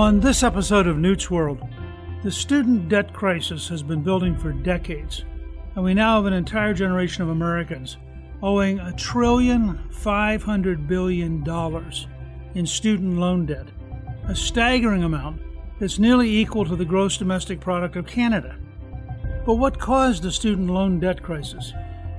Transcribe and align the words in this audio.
On 0.00 0.18
this 0.18 0.42
episode 0.42 0.86
of 0.86 0.96
Newt's 0.96 1.30
World, 1.30 1.60
the 2.22 2.32
student 2.32 2.88
debt 2.88 3.12
crisis 3.12 3.68
has 3.68 3.82
been 3.82 4.02
building 4.02 4.34
for 4.34 4.50
decades, 4.50 5.26
and 5.74 5.84
we 5.84 5.92
now 5.92 6.16
have 6.16 6.24
an 6.24 6.32
entire 6.32 6.72
generation 6.72 7.22
of 7.22 7.28
Americans 7.28 7.98
owing 8.42 8.78
a 8.78 8.94
trillion 8.94 9.78
five 9.90 10.42
hundred 10.42 10.88
billion 10.88 11.44
dollars 11.44 12.08
in 12.54 12.64
student 12.64 13.18
loan 13.18 13.44
debt, 13.44 13.66
a 14.26 14.34
staggering 14.34 15.04
amount 15.04 15.42
that's 15.78 15.98
nearly 15.98 16.34
equal 16.34 16.64
to 16.64 16.76
the 16.76 16.84
gross 16.86 17.18
domestic 17.18 17.60
product 17.60 17.94
of 17.94 18.06
Canada. 18.06 18.58
But 19.44 19.56
what 19.56 19.78
caused 19.78 20.22
the 20.22 20.32
student 20.32 20.70
loan 20.70 20.98
debt 20.98 21.22
crisis? 21.22 21.74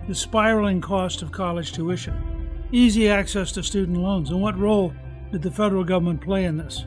The 0.07 0.13
spiraling 0.13 0.81
cost 0.81 1.23
of 1.23 1.31
college 1.31 1.71
tuition, 1.71 2.47
easy 2.71 3.09
access 3.09 3.51
to 3.53 3.63
student 3.63 3.97
loans, 3.97 4.29
and 4.29 4.39
what 4.39 4.55
role 4.55 4.93
did 5.31 5.41
the 5.41 5.49
federal 5.49 5.83
government 5.83 6.21
play 6.21 6.45
in 6.45 6.57
this? 6.57 6.85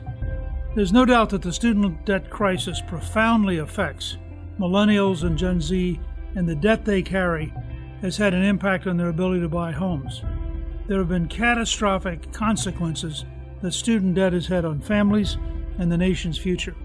There's 0.75 0.91
no 0.91 1.05
doubt 1.05 1.29
that 1.29 1.41
the 1.41 1.53
student 1.53 2.03
debt 2.03 2.29
crisis 2.29 2.81
profoundly 2.85 3.59
affects 3.59 4.17
millennials 4.59 5.23
and 5.23 5.37
Gen 5.37 5.61
Z, 5.61 5.97
and 6.35 6.49
the 6.49 6.55
debt 6.55 6.83
they 6.83 7.01
carry 7.01 7.53
has 8.01 8.17
had 8.17 8.33
an 8.33 8.43
impact 8.43 8.85
on 8.85 8.97
their 8.97 9.07
ability 9.07 9.39
to 9.39 9.47
buy 9.47 9.71
homes. 9.71 10.21
There 10.87 10.97
have 10.97 11.07
been 11.07 11.29
catastrophic 11.29 12.29
consequences 12.33 13.23
that 13.61 13.71
student 13.71 14.15
debt 14.15 14.33
has 14.33 14.47
had 14.47 14.65
on 14.65 14.81
families 14.81 15.37
and 15.77 15.89
the 15.89 15.97
nation's 15.97 16.37
future. 16.37 16.75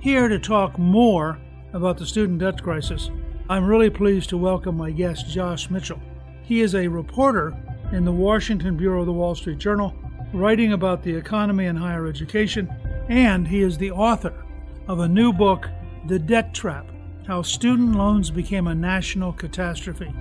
Here 0.00 0.28
to 0.28 0.38
talk 0.38 0.78
more 0.78 1.38
about 1.74 1.98
the 1.98 2.06
student 2.06 2.38
debt 2.38 2.62
crisis, 2.62 3.10
I'm 3.50 3.66
really 3.66 3.90
pleased 3.90 4.30
to 4.30 4.38
welcome 4.38 4.78
my 4.78 4.90
guest, 4.92 5.28
Josh 5.28 5.68
Mitchell. 5.68 6.00
He 6.42 6.62
is 6.62 6.74
a 6.74 6.88
reporter 6.88 7.54
in 7.92 8.06
the 8.06 8.12
Washington 8.12 8.78
Bureau 8.78 9.00
of 9.00 9.06
the 9.06 9.12
Wall 9.12 9.34
Street 9.34 9.58
Journal, 9.58 9.94
writing 10.32 10.72
about 10.72 11.02
the 11.02 11.14
economy 11.14 11.66
and 11.66 11.78
higher 11.78 12.06
education, 12.06 12.74
and 13.08 13.46
he 13.46 13.62
is 13.62 13.78
the 13.78 13.90
author 13.90 14.44
of 14.88 15.00
a 15.00 15.08
new 15.08 15.32
book, 15.32 15.68
The 16.06 16.18
Debt 16.18 16.54
Trap 16.54 16.86
How 17.26 17.42
Student 17.42 17.94
Loans 17.94 18.30
Became 18.30 18.66
a 18.66 18.74
National 18.74 19.32
Catastrophe. 19.32 20.12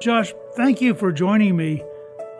Josh, 0.00 0.32
thank 0.54 0.80
you 0.80 0.94
for 0.94 1.12
joining 1.12 1.56
me. 1.56 1.82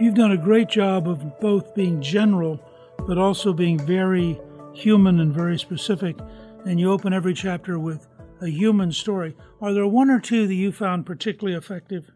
You've 0.00 0.14
done 0.14 0.30
a 0.30 0.36
great 0.36 0.68
job 0.68 1.08
of 1.08 1.40
both 1.40 1.74
being 1.74 2.00
general, 2.00 2.60
but 3.06 3.18
also 3.18 3.52
being 3.52 3.78
very 3.78 4.40
human 4.72 5.18
and 5.20 5.34
very 5.34 5.58
specific. 5.58 6.16
And 6.64 6.78
you 6.78 6.90
open 6.92 7.12
every 7.12 7.34
chapter 7.34 7.78
with 7.78 8.07
a 8.40 8.48
human 8.48 8.92
story. 8.92 9.36
Are 9.60 9.72
there 9.72 9.86
one 9.86 10.10
or 10.10 10.20
two 10.20 10.46
that 10.46 10.54
you 10.54 10.72
found 10.72 11.06
particularly 11.06 11.56
effective? 11.56 12.10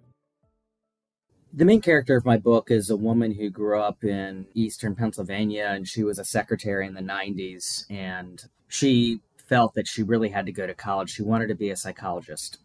The 1.53 1.65
main 1.65 1.83
character 1.83 2.16
of 2.16 2.25
my 2.25 2.38
book 2.38 2.71
is 2.71 2.88
a 2.88 2.97
woman 2.97 3.34
who 3.34 3.50
grew 3.50 3.78
up 3.78 4.03
in 4.05 4.47
eastern 4.55 4.94
Pennsylvania 4.94 5.66
and 5.71 5.87
she 5.87 6.03
was 6.03 6.19
a 6.19 6.25
secretary 6.25 6.87
in 6.87 6.94
the 6.94 7.03
90s. 7.03 7.84
And 7.91 8.43
she 8.69 9.21
felt 9.37 9.75
that 9.75 9.87
she 9.87 10.03
really 10.03 10.31
had 10.31 10.47
to 10.47 10.53
go 10.53 10.66
to 10.66 10.75
college. 10.75 11.11
She 11.11 11.22
wanted 11.22 11.49
to 11.49 11.55
be 11.55 11.71
a 11.71 11.77
psychologist. 11.77 12.59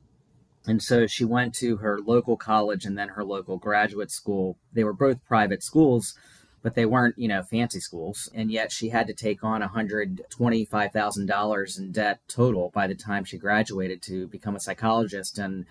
And 0.65 0.81
so 0.81 1.07
she 1.07 1.25
went 1.25 1.53
to 1.55 1.77
her 1.77 1.99
local 1.99 2.37
college 2.37 2.85
and 2.85 2.97
then 2.97 3.09
her 3.09 3.25
local 3.25 3.57
graduate 3.57 4.11
school. 4.11 4.57
They 4.71 4.83
were 4.83 4.93
both 4.93 5.25
private 5.25 5.63
schools, 5.63 6.13
but 6.61 6.75
they 6.75 6.85
weren't, 6.85 7.17
you 7.17 7.27
know, 7.27 7.41
fancy 7.43 7.79
schools. 7.79 8.29
And 8.33 8.51
yet 8.51 8.71
she 8.71 8.89
had 8.89 9.07
to 9.07 9.13
take 9.13 9.43
on 9.43 9.61
$125,000 9.61 11.79
in 11.79 11.91
debt 11.91 12.19
total 12.27 12.71
by 12.73 12.87
the 12.87 12.95
time 12.95 13.23
she 13.23 13.37
graduated 13.37 14.01
to 14.03 14.27
become 14.27 14.55
a 14.55 14.59
psychologist. 14.59 15.37
And 15.37 15.65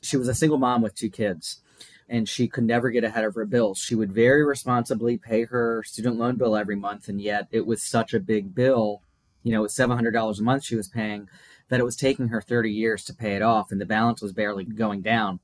she 0.00 0.16
was 0.16 0.28
a 0.28 0.34
single 0.34 0.58
mom 0.58 0.82
with 0.82 0.94
two 0.94 1.10
kids. 1.10 1.60
And 2.08 2.28
she 2.28 2.48
could 2.48 2.64
never 2.64 2.90
get 2.90 3.04
ahead 3.04 3.24
of 3.24 3.36
her 3.36 3.44
bills. 3.44 3.78
She 3.78 3.94
would 3.94 4.12
very 4.12 4.44
responsibly 4.44 5.16
pay 5.16 5.44
her 5.44 5.84
student 5.84 6.16
loan 6.16 6.34
bill 6.36 6.56
every 6.56 6.74
month. 6.74 7.08
And 7.08 7.20
yet 7.20 7.46
it 7.52 7.66
was 7.66 7.82
such 7.82 8.12
a 8.12 8.20
big 8.20 8.52
bill, 8.54 9.02
you 9.44 9.52
know, 9.52 9.60
it 9.60 9.62
was 9.62 9.76
$700 9.76 10.38
a 10.38 10.42
month 10.42 10.64
she 10.64 10.74
was 10.74 10.88
paying 10.88 11.28
that 11.68 11.80
it 11.80 11.84
was 11.84 11.96
taking 11.96 12.28
her 12.28 12.42
30 12.42 12.70
years 12.70 13.04
to 13.04 13.14
pay 13.14 13.36
it 13.36 13.42
off 13.42 13.70
and 13.70 13.80
the 13.80 13.86
balance 13.86 14.20
was 14.20 14.32
barely 14.32 14.64
going 14.64 15.00
down. 15.00 15.38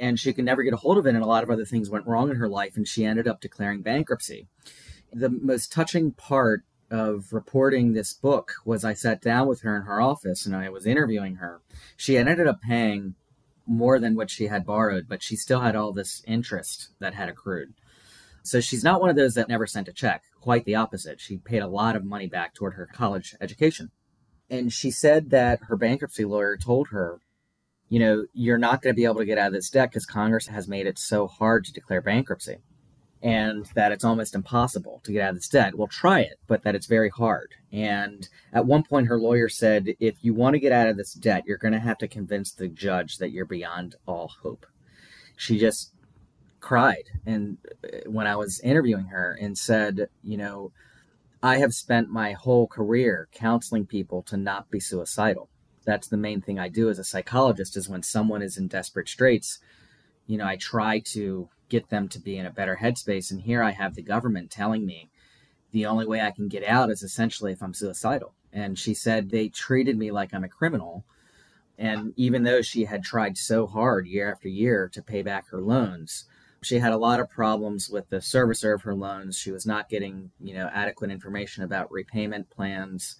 And 0.00 0.18
she 0.18 0.32
could 0.32 0.44
never 0.44 0.62
get 0.62 0.72
a 0.72 0.78
hold 0.78 0.98
of 0.98 1.06
it, 1.06 1.14
and 1.14 1.22
a 1.22 1.26
lot 1.26 1.44
of 1.44 1.50
other 1.50 1.64
things 1.64 1.90
went 1.90 2.06
wrong 2.06 2.30
in 2.30 2.36
her 2.36 2.48
life, 2.48 2.76
and 2.76 2.88
she 2.88 3.04
ended 3.04 3.28
up 3.28 3.40
declaring 3.40 3.82
bankruptcy. 3.82 4.48
The 5.12 5.28
most 5.28 5.70
touching 5.70 6.12
part 6.12 6.64
of 6.92 7.32
reporting 7.32 7.92
this 7.92 8.12
book 8.12 8.52
was 8.66 8.84
I 8.84 8.92
sat 8.92 9.22
down 9.22 9.48
with 9.48 9.62
her 9.62 9.74
in 9.76 9.82
her 9.82 10.00
office 10.00 10.44
and 10.44 10.54
I 10.54 10.68
was 10.68 10.86
interviewing 10.86 11.36
her. 11.36 11.62
She 11.96 12.14
had 12.14 12.28
ended 12.28 12.46
up 12.46 12.60
paying 12.60 13.14
more 13.66 13.98
than 13.98 14.14
what 14.14 14.30
she 14.30 14.48
had 14.48 14.66
borrowed, 14.66 15.08
but 15.08 15.22
she 15.22 15.34
still 15.34 15.60
had 15.60 15.74
all 15.74 15.92
this 15.92 16.22
interest 16.26 16.90
that 16.98 17.14
had 17.14 17.30
accrued. 17.30 17.72
So 18.42 18.60
she's 18.60 18.84
not 18.84 19.00
one 19.00 19.08
of 19.08 19.16
those 19.16 19.34
that 19.34 19.48
never 19.48 19.66
sent 19.66 19.88
a 19.88 19.92
check. 19.92 20.24
Quite 20.40 20.66
the 20.66 20.74
opposite. 20.74 21.20
She 21.20 21.38
paid 21.38 21.62
a 21.62 21.68
lot 21.68 21.96
of 21.96 22.04
money 22.04 22.26
back 22.26 22.54
toward 22.54 22.74
her 22.74 22.86
college 22.86 23.36
education. 23.40 23.90
And 24.50 24.70
she 24.70 24.90
said 24.90 25.30
that 25.30 25.60
her 25.68 25.76
bankruptcy 25.76 26.26
lawyer 26.26 26.58
told 26.58 26.88
her, 26.88 27.20
you 27.92 27.98
know, 27.98 28.24
you're 28.32 28.56
not 28.56 28.80
going 28.80 28.94
to 28.94 28.96
be 28.96 29.04
able 29.04 29.20
to 29.22 29.26
get 29.26 29.36
out 29.36 29.48
of 29.48 29.52
this 29.52 29.68
debt 29.68 29.90
because 29.90 30.06
Congress 30.06 30.46
has 30.46 30.66
made 30.66 30.86
it 30.86 30.98
so 30.98 31.26
hard 31.26 31.62
to 31.66 31.74
declare 31.74 32.00
bankruptcy. 32.00 32.56
and 33.22 33.66
that 33.76 33.92
it's 33.92 34.04
almost 34.04 34.34
impossible 34.34 35.00
to 35.04 35.12
get 35.12 35.22
out 35.22 35.30
of 35.30 35.36
this 35.36 35.48
debt. 35.48 35.76
Well, 35.76 35.86
try 35.86 36.20
it, 36.20 36.40
but 36.48 36.64
that 36.64 36.74
it's 36.74 36.86
very 36.86 37.08
hard. 37.08 37.54
And 37.70 38.28
at 38.52 38.66
one 38.66 38.82
point, 38.82 39.06
her 39.06 39.18
lawyer 39.18 39.48
said, 39.48 39.94
if 40.00 40.16
you 40.22 40.34
want 40.34 40.54
to 40.54 40.60
get 40.60 40.72
out 40.72 40.88
of 40.88 40.96
this 40.96 41.14
debt, 41.14 41.44
you're 41.46 41.58
going 41.58 41.72
to 41.72 41.78
have 41.78 41.98
to 41.98 42.08
convince 42.08 42.52
the 42.52 42.68
judge 42.68 43.18
that 43.18 43.30
you're 43.30 43.46
beyond 43.46 43.94
all 44.06 44.32
hope. 44.42 44.66
She 45.36 45.58
just 45.58 45.92
cried. 46.60 47.04
And 47.24 47.58
uh, 47.84 48.10
when 48.10 48.26
I 48.26 48.34
was 48.36 48.60
interviewing 48.60 49.06
her 49.06 49.38
and 49.40 49.56
said, 49.56 50.08
you 50.24 50.36
know, 50.36 50.72
I 51.44 51.58
have 51.58 51.74
spent 51.74 52.08
my 52.08 52.32
whole 52.32 52.66
career 52.66 53.28
counseling 53.32 53.86
people 53.86 54.22
to 54.24 54.36
not 54.36 54.70
be 54.70 54.80
suicidal. 54.80 55.48
That's 55.84 56.08
the 56.08 56.16
main 56.16 56.40
thing 56.40 56.58
I 56.58 56.68
do 56.68 56.88
as 56.88 56.98
a 56.98 57.04
psychologist 57.04 57.76
is 57.76 57.88
when 57.88 58.02
someone 58.02 58.42
is 58.42 58.56
in 58.56 58.68
desperate 58.68 59.08
straits, 59.08 59.58
you 60.26 60.38
know, 60.38 60.46
I 60.46 60.56
try 60.56 61.00
to 61.06 61.48
get 61.68 61.88
them 61.88 62.08
to 62.08 62.20
be 62.20 62.36
in 62.36 62.46
a 62.46 62.50
better 62.50 62.78
headspace. 62.80 63.30
And 63.30 63.40
here 63.40 63.62
I 63.62 63.70
have 63.70 63.94
the 63.94 64.02
government 64.02 64.50
telling 64.50 64.86
me 64.86 65.10
the 65.72 65.86
only 65.86 66.06
way 66.06 66.20
I 66.20 66.30
can 66.30 66.48
get 66.48 66.64
out 66.64 66.90
is 66.90 67.02
essentially 67.02 67.52
if 67.52 67.62
I'm 67.62 67.74
suicidal. 67.74 68.34
And 68.52 68.78
she 68.78 68.94
said 68.94 69.30
they 69.30 69.48
treated 69.48 69.96
me 69.96 70.10
like 70.10 70.34
I'm 70.34 70.44
a 70.44 70.48
criminal. 70.48 71.04
And 71.78 72.12
even 72.16 72.42
though 72.42 72.62
she 72.62 72.84
had 72.84 73.02
tried 73.02 73.38
so 73.38 73.66
hard 73.66 74.06
year 74.06 74.30
after 74.30 74.48
year 74.48 74.88
to 74.92 75.02
pay 75.02 75.22
back 75.22 75.48
her 75.48 75.62
loans, 75.62 76.26
she 76.62 76.78
had 76.78 76.92
a 76.92 76.98
lot 76.98 77.18
of 77.18 77.30
problems 77.30 77.90
with 77.90 78.08
the 78.08 78.18
servicer 78.18 78.74
of 78.74 78.82
her 78.82 78.94
loans. 78.94 79.36
She 79.36 79.50
was 79.50 79.66
not 79.66 79.88
getting, 79.88 80.30
you 80.38 80.54
know, 80.54 80.70
adequate 80.72 81.10
information 81.10 81.64
about 81.64 81.90
repayment 81.90 82.50
plans. 82.50 83.16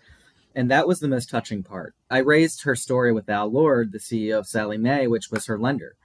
And 0.54 0.70
that 0.70 0.86
was 0.86 1.00
the 1.00 1.08
most 1.08 1.30
touching 1.30 1.62
part. 1.62 1.94
I 2.10 2.18
raised 2.18 2.64
her 2.64 2.76
story 2.76 3.12
with 3.12 3.28
Al 3.28 3.50
Lord, 3.50 3.92
the 3.92 3.98
CEO 3.98 4.38
of 4.38 4.46
Sallie 4.46 4.78
Mae, 4.78 5.06
which 5.06 5.30
was 5.30 5.46
her 5.46 5.58
lender. 5.58 5.96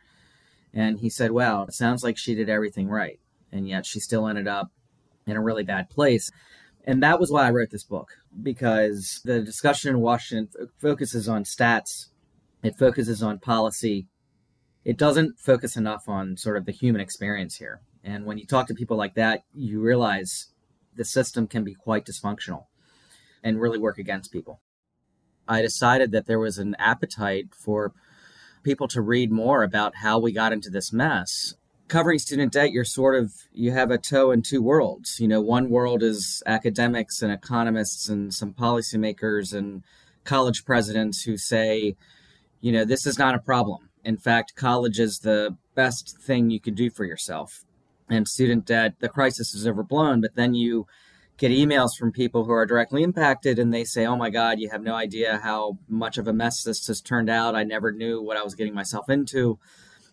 And 0.73 0.99
he 0.99 1.09
said, 1.09 1.31
Wow, 1.31 1.63
it 1.63 1.73
sounds 1.73 2.03
like 2.03 2.17
she 2.17 2.35
did 2.35 2.49
everything 2.49 2.87
right. 2.87 3.19
And 3.51 3.67
yet 3.67 3.85
she 3.85 3.99
still 3.99 4.27
ended 4.27 4.47
up 4.47 4.71
in 5.25 5.35
a 5.35 5.41
really 5.41 5.63
bad 5.63 5.89
place. 5.89 6.31
And 6.85 7.03
that 7.03 7.19
was 7.19 7.31
why 7.31 7.45
I 7.45 7.51
wrote 7.51 7.71
this 7.71 7.83
book, 7.83 8.11
because 8.41 9.19
the 9.25 9.41
discussion 9.41 9.89
in 9.89 9.99
Washington 9.99 10.69
focuses 10.77 11.27
on 11.27 11.43
stats, 11.43 12.07
it 12.63 12.77
focuses 12.77 13.21
on 13.21 13.39
policy. 13.39 14.07
It 14.85 14.97
doesn't 14.97 15.37
focus 15.37 15.75
enough 15.75 16.03
on 16.07 16.37
sort 16.37 16.55
of 16.55 16.65
the 16.65 16.71
human 16.71 17.01
experience 17.01 17.55
here. 17.55 17.81
And 18.05 18.25
when 18.25 18.37
you 18.37 18.45
talk 18.45 18.67
to 18.67 18.73
people 18.73 18.95
like 18.95 19.15
that, 19.15 19.41
you 19.53 19.81
realize 19.81 20.47
the 20.95 21.03
system 21.03 21.45
can 21.45 21.65
be 21.65 21.73
quite 21.73 22.05
dysfunctional 22.05 22.65
and 23.43 23.59
really 23.59 23.79
work 23.79 23.97
against 23.97 24.31
people. 24.31 24.59
I 25.47 25.61
decided 25.61 26.11
that 26.11 26.25
there 26.25 26.39
was 26.39 26.57
an 26.57 26.75
appetite 26.77 27.55
for 27.55 27.93
people 28.63 28.87
to 28.89 29.01
read 29.01 29.31
more 29.31 29.63
about 29.63 29.95
how 29.97 30.19
we 30.19 30.31
got 30.31 30.51
into 30.51 30.69
this 30.69 30.91
mess. 30.91 31.55
Covering 31.87 32.19
student 32.19 32.51
debt, 32.51 32.71
you're 32.71 32.83
sort 32.83 33.15
of 33.15 33.31
you 33.53 33.71
have 33.71 33.91
a 33.91 33.97
toe 33.97 34.31
in 34.31 34.41
two 34.41 34.61
worlds. 34.61 35.21
You 35.21 35.27
know, 35.29 35.39
one 35.39 35.69
world 35.69 36.03
is 36.03 36.43
academics 36.45 37.21
and 37.21 37.31
economists 37.31 38.09
and 38.09 38.33
some 38.33 38.53
policymakers 38.53 39.53
and 39.53 39.83
college 40.25 40.65
presidents 40.65 41.21
who 41.23 41.37
say, 41.37 41.95
you 42.59 42.73
know, 42.73 42.83
this 42.83 43.05
is 43.05 43.17
not 43.17 43.35
a 43.35 43.39
problem. 43.39 43.89
In 44.03 44.17
fact, 44.17 44.55
college 44.55 44.99
is 44.99 45.19
the 45.19 45.55
best 45.75 46.17
thing 46.17 46.49
you 46.49 46.59
can 46.59 46.73
do 46.73 46.89
for 46.89 47.05
yourself. 47.05 47.63
And 48.09 48.27
student 48.27 48.65
debt, 48.65 48.95
the 48.99 49.09
crisis 49.09 49.53
is 49.53 49.65
overblown, 49.65 50.21
but 50.21 50.35
then 50.35 50.53
you 50.53 50.87
get 51.37 51.51
emails 51.51 51.95
from 51.95 52.11
people 52.11 52.43
who 52.43 52.51
are 52.51 52.65
directly 52.65 53.03
impacted 53.03 53.59
and 53.59 53.73
they 53.73 53.83
say, 53.83 54.05
Oh 54.05 54.15
my 54.15 54.29
God, 54.29 54.59
you 54.59 54.69
have 54.69 54.81
no 54.81 54.95
idea 54.95 55.39
how 55.43 55.77
much 55.87 56.17
of 56.17 56.27
a 56.27 56.33
mess 56.33 56.63
this 56.63 56.87
has 56.87 57.01
turned 57.01 57.29
out. 57.29 57.55
I 57.55 57.63
never 57.63 57.91
knew 57.91 58.21
what 58.21 58.37
I 58.37 58.43
was 58.43 58.55
getting 58.55 58.73
myself 58.73 59.09
into. 59.09 59.59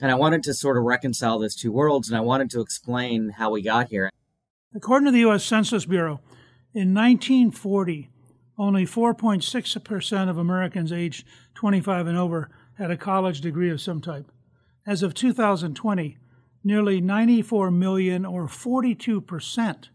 And 0.00 0.10
I 0.10 0.16
wanted 0.16 0.42
to 0.44 0.54
sort 0.54 0.76
of 0.76 0.84
reconcile 0.84 1.38
those 1.38 1.54
two 1.56 1.72
worlds 1.72 2.08
and 2.08 2.16
I 2.16 2.20
wanted 2.20 2.50
to 2.50 2.60
explain 2.60 3.30
how 3.30 3.50
we 3.50 3.62
got 3.62 3.88
here. 3.88 4.10
According 4.74 5.06
to 5.06 5.12
the 5.12 5.20
U.S. 5.20 5.44
Census 5.44 5.86
Bureau, 5.86 6.20
in 6.74 6.92
1940, 6.92 8.10
only 8.58 8.84
4.6% 8.84 10.28
of 10.28 10.36
Americans 10.36 10.92
aged 10.92 11.26
25 11.54 12.08
and 12.08 12.18
over 12.18 12.50
had 12.74 12.90
a 12.90 12.96
college 12.96 13.40
degree 13.40 13.70
of 13.70 13.80
some 13.80 14.00
type. 14.00 14.30
As 14.86 15.02
of 15.02 15.14
2020, 15.14 16.18
nearly 16.64 17.00
94 17.00 17.70
million, 17.70 18.24
or 18.26 18.48
42 18.48 19.20
percent, 19.20 19.90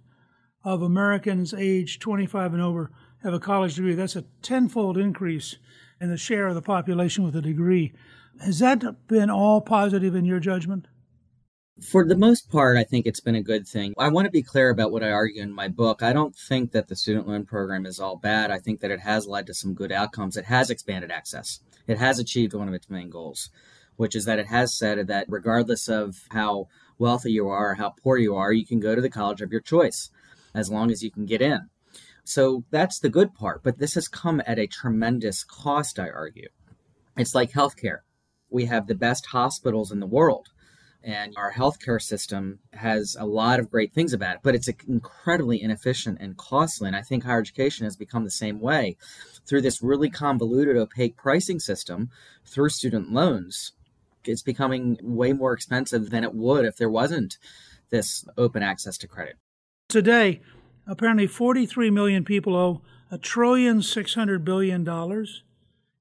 of 0.63 0.81
Americans 0.81 1.53
aged 1.53 2.01
25 2.01 2.53
and 2.53 2.61
over 2.61 2.91
have 3.23 3.33
a 3.33 3.39
college 3.39 3.75
degree. 3.75 3.95
That's 3.95 4.15
a 4.15 4.25
tenfold 4.41 4.97
increase 4.97 5.57
in 5.99 6.09
the 6.09 6.17
share 6.17 6.47
of 6.47 6.55
the 6.55 6.61
population 6.61 7.23
with 7.23 7.35
a 7.35 7.41
degree. 7.41 7.93
Has 8.41 8.59
that 8.59 9.07
been 9.07 9.29
all 9.29 9.61
positive 9.61 10.15
in 10.15 10.25
your 10.25 10.39
judgment? 10.39 10.87
For 11.81 12.05
the 12.05 12.17
most 12.17 12.49
part, 12.49 12.77
I 12.77 12.83
think 12.83 13.05
it's 13.05 13.21
been 13.21 13.35
a 13.35 13.41
good 13.41 13.65
thing. 13.65 13.93
I 13.97 14.09
want 14.09 14.25
to 14.25 14.31
be 14.31 14.43
clear 14.43 14.69
about 14.69 14.91
what 14.91 15.03
I 15.03 15.11
argue 15.11 15.41
in 15.41 15.53
my 15.53 15.69
book. 15.69 16.03
I 16.03 16.11
don't 16.11 16.35
think 16.35 16.71
that 16.71 16.89
the 16.89 16.95
student 16.95 17.27
loan 17.27 17.45
program 17.45 17.85
is 17.85 17.99
all 17.99 18.17
bad. 18.17 18.51
I 18.51 18.59
think 18.59 18.81
that 18.81 18.91
it 18.91 18.99
has 18.99 19.27
led 19.27 19.47
to 19.47 19.53
some 19.53 19.73
good 19.73 19.91
outcomes. 19.91 20.35
It 20.35 20.45
has 20.45 20.69
expanded 20.69 21.11
access, 21.11 21.59
it 21.87 21.97
has 21.97 22.19
achieved 22.19 22.53
one 22.53 22.67
of 22.67 22.73
its 22.73 22.89
main 22.89 23.09
goals, 23.09 23.49
which 23.95 24.15
is 24.15 24.25
that 24.25 24.39
it 24.39 24.47
has 24.47 24.77
said 24.77 25.07
that 25.07 25.25
regardless 25.29 25.87
of 25.87 26.27
how 26.31 26.67
wealthy 26.97 27.31
you 27.31 27.47
are 27.47 27.71
or 27.71 27.75
how 27.75 27.93
poor 28.03 28.17
you 28.17 28.35
are, 28.35 28.51
you 28.51 28.65
can 28.65 28.81
go 28.81 28.93
to 28.93 29.01
the 29.01 29.09
college 29.09 29.41
of 29.41 29.51
your 29.51 29.61
choice 29.61 30.09
as 30.53 30.69
long 30.69 30.91
as 30.91 31.03
you 31.03 31.11
can 31.11 31.25
get 31.25 31.41
in. 31.41 31.69
So 32.23 32.63
that's 32.69 32.99
the 32.99 33.09
good 33.09 33.33
part. 33.33 33.63
But 33.63 33.79
this 33.79 33.95
has 33.95 34.07
come 34.07 34.41
at 34.45 34.59
a 34.59 34.67
tremendous 34.67 35.43
cost, 35.43 35.99
I 35.99 36.09
argue. 36.09 36.49
It's 37.17 37.33
like 37.33 37.51
healthcare. 37.51 37.99
We 38.49 38.65
have 38.65 38.87
the 38.87 38.95
best 38.95 39.27
hospitals 39.27 39.91
in 39.91 39.99
the 39.99 40.07
world, 40.07 40.49
and 41.03 41.33
our 41.37 41.53
healthcare 41.53 42.01
system 42.01 42.59
has 42.73 43.15
a 43.19 43.25
lot 43.25 43.59
of 43.59 43.69
great 43.69 43.93
things 43.93 44.13
about 44.13 44.35
it, 44.35 44.41
but 44.43 44.55
it's 44.55 44.69
incredibly 44.87 45.61
inefficient 45.61 46.17
and 46.19 46.37
costly. 46.37 46.87
And 46.87 46.95
I 46.95 47.01
think 47.01 47.23
higher 47.23 47.39
education 47.39 47.85
has 47.85 47.95
become 47.95 48.23
the 48.23 48.31
same 48.31 48.59
way 48.59 48.97
through 49.45 49.61
this 49.61 49.81
really 49.81 50.09
convoluted, 50.09 50.77
opaque 50.77 51.15
pricing 51.15 51.59
system 51.59 52.09
through 52.45 52.69
student 52.69 53.11
loans. 53.11 53.73
It's 54.25 54.41
becoming 54.41 54.97
way 55.01 55.31
more 55.33 55.53
expensive 55.53 56.09
than 56.09 56.23
it 56.23 56.33
would 56.33 56.65
if 56.65 56.77
there 56.77 56.89
wasn't 56.89 57.37
this 57.89 58.25
open 58.37 58.61
access 58.61 58.97
to 58.99 59.07
credit. 59.07 59.37
Today, 59.89 60.41
apparently 60.85 61.25
43 61.25 61.89
million 61.89 62.23
people 62.23 62.55
owe 62.55 62.83
a 63.09 63.17
trillion 63.17 63.81
six 63.81 64.13
hundred 64.13 64.45
billion 64.45 64.83
dollars 64.83 65.41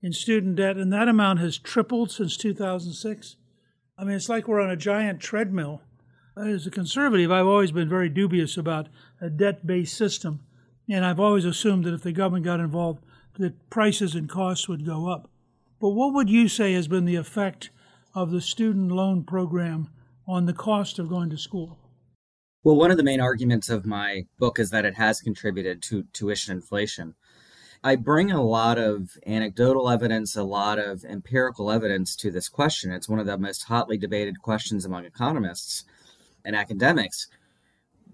in 0.03 0.13
student 0.13 0.57
debt, 0.57 0.77
and 0.77 0.93
that 0.93 1.09
amount 1.09 1.39
has 1.39 1.57
tripled 1.57 2.11
since 2.11 2.37
2006. 2.37 3.37
I 3.97 4.05
mean, 4.05 4.15
it's 4.15 4.29
like 4.29 4.47
we're 4.47 4.61
on 4.61 4.69
a 4.69 4.77
giant 4.77 5.21
treadmill. 5.21 5.81
As 6.37 6.67
a 6.67 6.71
conservative, 6.71 7.33
I've 7.33 7.47
always 7.47 7.73
been 7.73 7.89
very 7.89 8.11
dubious 8.11 8.59
about 8.59 8.89
a 9.23 9.31
debt 9.31 9.67
based 9.67 9.97
system, 9.97 10.41
and 10.87 11.03
I've 11.03 11.19
always 11.19 11.47
assumed 11.47 11.85
that 11.85 11.95
if 11.95 12.03
the 12.03 12.13
government 12.13 12.45
got 12.45 12.61
involved, 12.61 13.03
that 13.39 13.71
prices 13.71 14.15
and 14.15 14.29
costs 14.29 14.69
would 14.69 14.85
go 14.85 15.09
up. 15.09 15.31
But 15.81 15.91
what 15.91 16.13
would 16.13 16.29
you 16.29 16.49
say 16.49 16.75
has 16.75 16.89
been 16.89 17.07
the 17.07 17.17
effect 17.17 17.71
of 18.15 18.33
the 18.33 18.43
student 18.43 18.93
loan 18.93 19.25
program 19.25 19.89
on 20.27 20.45
the 20.45 20.53
cost 20.53 20.99
of 20.99 21.09
going 21.09 21.31
to 21.31 21.39
school? 21.39 21.79
Well, 22.69 22.77
one 22.77 22.91
of 22.91 22.99
the 22.99 23.03
main 23.03 23.23
arguments 23.23 23.71
of 23.71 23.87
my 23.87 24.27
book 24.39 24.59
is 24.59 24.69
that 24.69 24.85
it 24.85 24.97
has 24.97 25.23
contributed 25.23 25.81
to 25.85 26.05
tuition 26.13 26.53
inflation. 26.55 27.15
I 27.83 27.97
bring 27.97 28.31
a 28.31 28.45
lot 28.45 28.77
of 28.77 29.13
anecdotal 29.27 29.89
evidence, 29.89 30.37
a 30.37 30.43
lot 30.43 30.79
of 30.79 31.03
empirical 31.03 31.71
evidence 31.71 32.15
to 32.17 32.31
this 32.31 32.51
question. 32.51 32.93
It's 32.93 33.09
one 33.09 33.21
of 33.21 33.25
the 33.25 33.39
most 33.39 33.65
hotly 33.69 33.97
debated 33.97 34.43
questions 34.43 34.85
among 34.85 35.07
economists 35.07 35.87
and 36.45 36.55
academics. 36.55 37.29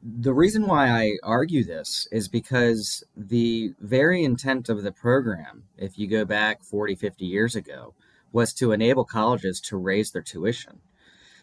The 0.01 0.33
reason 0.33 0.69
why 0.69 0.89
I 0.89 1.17
argue 1.25 1.65
this 1.65 2.07
is 2.13 2.29
because 2.29 3.03
the 3.17 3.75
very 3.81 4.23
intent 4.23 4.69
of 4.69 4.85
the 4.85 4.93
program, 4.93 5.65
if 5.77 5.99
you 5.99 6.07
go 6.07 6.25
back 6.25 6.63
40, 6.63 6.95
50 6.95 7.25
years 7.27 7.57
ago, 7.57 7.95
was 8.31 8.53
to 8.53 8.71
enable 8.71 9.05
colleges 9.05 9.61
to 9.63 9.77
raise 9.77 10.13
their 10.13 10.23
tuition. 10.23 10.79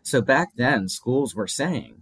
So 0.01 0.21
back 0.21 0.55
then, 0.55 0.87
schools 0.87 1.35
were 1.35 1.45
saying, 1.45 2.00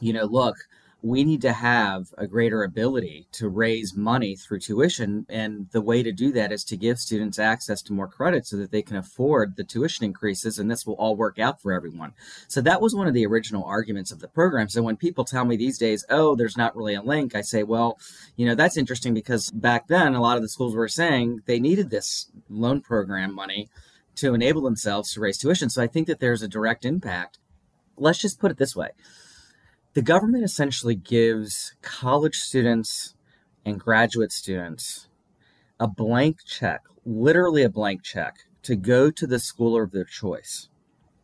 you 0.00 0.12
know, 0.12 0.24
look, 0.24 0.56
we 1.02 1.24
need 1.24 1.40
to 1.40 1.52
have 1.52 2.12
a 2.18 2.26
greater 2.26 2.62
ability 2.62 3.26
to 3.32 3.48
raise 3.48 3.96
money 3.96 4.36
through 4.36 4.58
tuition. 4.58 5.24
And 5.30 5.68
the 5.72 5.80
way 5.80 6.02
to 6.02 6.12
do 6.12 6.30
that 6.32 6.52
is 6.52 6.62
to 6.64 6.76
give 6.76 6.98
students 6.98 7.38
access 7.38 7.80
to 7.82 7.94
more 7.94 8.08
credit 8.08 8.46
so 8.46 8.58
that 8.58 8.70
they 8.70 8.82
can 8.82 8.96
afford 8.96 9.56
the 9.56 9.64
tuition 9.64 10.04
increases. 10.04 10.58
And 10.58 10.70
this 10.70 10.84
will 10.84 10.94
all 10.94 11.16
work 11.16 11.38
out 11.38 11.62
for 11.62 11.72
everyone. 11.72 12.12
So 12.48 12.60
that 12.60 12.82
was 12.82 12.94
one 12.94 13.06
of 13.06 13.14
the 13.14 13.24
original 13.24 13.64
arguments 13.64 14.12
of 14.12 14.20
the 14.20 14.28
program. 14.28 14.68
So 14.68 14.82
when 14.82 14.96
people 14.96 15.24
tell 15.24 15.46
me 15.46 15.56
these 15.56 15.78
days, 15.78 16.04
oh, 16.10 16.36
there's 16.36 16.56
not 16.56 16.76
really 16.76 16.94
a 16.94 17.02
link, 17.02 17.34
I 17.34 17.40
say, 17.40 17.62
well, 17.62 17.98
you 18.36 18.46
know, 18.46 18.54
that's 18.54 18.76
interesting 18.76 19.14
because 19.14 19.50
back 19.50 19.88
then, 19.88 20.14
a 20.14 20.20
lot 20.20 20.36
of 20.36 20.42
the 20.42 20.48
schools 20.48 20.74
were 20.74 20.88
saying 20.88 21.42
they 21.46 21.60
needed 21.60 21.88
this 21.88 22.30
loan 22.50 22.82
program 22.82 23.34
money 23.34 23.68
to 24.16 24.34
enable 24.34 24.60
themselves 24.60 25.14
to 25.14 25.20
raise 25.20 25.38
tuition. 25.38 25.70
So 25.70 25.82
I 25.82 25.86
think 25.86 26.08
that 26.08 26.20
there's 26.20 26.42
a 26.42 26.48
direct 26.48 26.84
impact. 26.84 27.38
Let's 27.96 28.18
just 28.18 28.38
put 28.38 28.50
it 28.50 28.58
this 28.58 28.76
way 28.76 28.90
the 29.94 30.02
government 30.02 30.44
essentially 30.44 30.94
gives 30.94 31.74
college 31.82 32.36
students 32.36 33.14
and 33.64 33.80
graduate 33.80 34.32
students 34.32 35.08
a 35.80 35.88
blank 35.88 36.38
check, 36.44 36.82
literally 37.04 37.62
a 37.62 37.68
blank 37.68 38.02
check, 38.02 38.44
to 38.62 38.76
go 38.76 39.10
to 39.10 39.26
the 39.26 39.38
school 39.38 39.80
of 39.80 39.90
their 39.90 40.04
choice. 40.04 40.68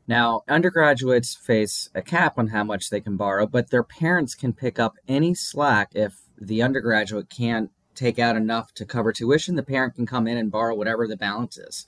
Now, 0.09 0.43
undergraduates 0.49 1.35
face 1.35 1.91
a 1.95 2.03
cap 2.03 2.39
on 2.39 2.49
how 2.49 2.65
much 2.65 2.91
they 2.91 3.01
can 3.01 3.17
borrow, 3.17 3.47
but 3.47 3.71
their 3.71 3.83
parents 3.83 4.35
can 4.35 4.53
pick 4.53 4.79
up 4.79 4.95
any 5.07 5.35
slack 5.35 5.91
if 5.95 6.23
the 6.41 6.63
undergraduate 6.63 7.29
can't 7.29 7.71
take 7.95 8.19
out 8.19 8.37
enough 8.37 8.73
to 8.75 8.85
cover 8.85 9.13
tuition. 9.13 9.57
The 9.57 9.63
parent 9.63 9.95
can 9.95 10.07
come 10.07 10.27
in 10.27 10.39
and 10.39 10.51
borrow 10.51 10.75
whatever 10.75 11.07
the 11.07 11.17
balance 11.17 11.59
is. 11.59 11.87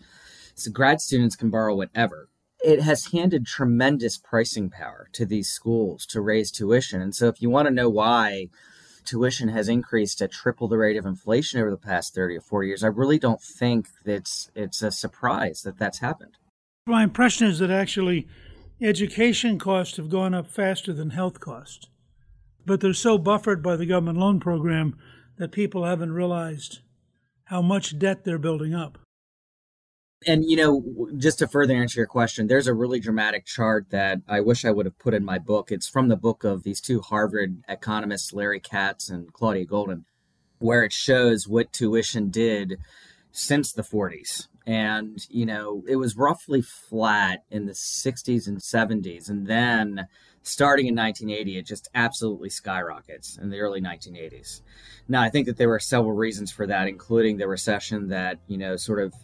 So 0.55 0.71
grad 0.71 1.01
students 1.01 1.37
can 1.37 1.51
borrow 1.51 1.75
whatever. 1.75 2.29
It 2.65 2.81
has 2.83 3.13
handed 3.13 3.47
tremendous 3.47 4.19
pricing 4.19 4.69
power 4.71 5.09
to 5.13 5.25
these 5.25 5.49
schools 5.49 6.05
to 6.07 6.21
raise 6.21 6.51
tuition. 6.51 7.01
And 7.01 7.15
so 7.15 7.29
if 7.29 7.41
you 7.41 7.51
want 7.51 7.69
to 7.69 7.75
know 7.75 7.89
why 7.89 8.49
tuition 9.05 9.49
has 9.49 9.69
increased 9.69 10.21
at 10.21 10.33
triple 10.33 10.69
the 10.69 10.77
rate 10.77 10.97
of 10.97 11.07
inflation 11.07 11.61
over 11.61 11.71
the 11.71 11.77
past 11.77 12.15
30 12.15 12.37
or 12.37 12.41
40 12.41 12.69
years, 12.69 12.85
I 12.85 12.89
really 12.89 13.19
don't 13.19 13.41
think 13.41 13.89
it's 14.05 14.51
it's 14.55 14.83
a 14.83 14.91
surprise 14.91 15.63
that 15.63 15.79
that's 15.79 16.01
happened. 16.01 16.37
My 16.87 17.05
impression 17.05 17.47
is 17.47 17.59
that 17.61 17.71
actually 17.71 18.27
education 18.81 19.59
costs 19.59 19.97
have 19.97 20.09
gone 20.09 20.35
up 20.35 20.47
faster 20.47 20.93
than 20.93 21.11
health 21.11 21.41
costs. 21.41 21.87
But 22.67 22.81
they're 22.81 22.93
so 22.93 23.19
buffered 23.19 23.63
by 23.63 23.77
the 23.77 23.87
government 23.87 24.19
loan 24.19 24.41
program 24.41 24.97
that 25.39 25.53
people 25.53 25.85
haven't 25.85 26.13
realized 26.13 26.81
how 27.45 27.63
much 27.63 27.99
debt 27.99 28.25
they're 28.25 28.39
building 28.39 28.75
up. 28.75 28.99
And, 30.27 30.45
you 30.45 30.57
know, 30.57 31.09
just 31.17 31.39
to 31.39 31.47
further 31.47 31.75
answer 31.75 32.01
your 32.01 32.07
question, 32.07 32.49
there's 32.49 32.67
a 32.67 32.75
really 32.75 32.99
dramatic 32.99 33.47
chart 33.47 33.91
that 33.91 34.19
I 34.27 34.41
wish 34.41 34.65
I 34.65 34.73
would 34.73 34.87
have 34.87 34.99
put 34.99 35.15
in 35.15 35.25
my 35.25 35.39
book. 35.39 35.71
It's 35.71 35.89
from 35.89 36.09
the 36.09 36.17
book 36.17 36.43
of 36.43 36.65
these 36.65 36.81
two 36.81 37.01
Harvard 37.01 37.63
economists, 37.69 38.33
Larry 38.33 38.59
Katz 38.59 39.09
and 39.09 39.33
Claudia 39.33 39.65
Goldin, 39.65 40.05
where 40.59 40.83
it 40.83 40.93
shows 40.93 41.47
what 41.47 41.73
tuition 41.73 42.31
did 42.31 42.79
since 43.31 43.73
the 43.73 43.83
40s. 43.83 44.49
And, 44.67 45.25
you 45.31 45.47
know, 45.47 45.85
it 45.89 45.97
was 45.97 46.17
roughly 46.17 46.63
flat 46.63 47.45
in 47.51 47.67
the 47.67 47.73
60s 47.73 48.49
and 48.49 48.59
70s. 48.59 49.31
And 49.31 49.47
then 49.47 50.09
starting 50.43 50.89
in 50.89 50.97
1980, 50.97 51.59
it 51.59 51.67
just 51.67 51.89
absolutely 51.95 52.51
skyrockets 52.51 53.39
in 53.39 53.51
the 53.51 53.61
early 53.61 53.81
1980s. 53.81 54.63
Now, 55.07 55.23
I 55.23 55.31
think 55.31 55.47
that 55.47 55.57
there 55.57 55.69
were 55.69 55.79
several 55.79 56.13
reasons 56.13 56.51
for 56.51 56.67
that, 56.67 56.89
including 56.89 57.37
the 57.37 57.49
recession 57.49 58.09
that, 58.09 58.41
you 58.49 58.59
know, 58.59 58.77
sort 58.77 59.01
of 59.01 59.15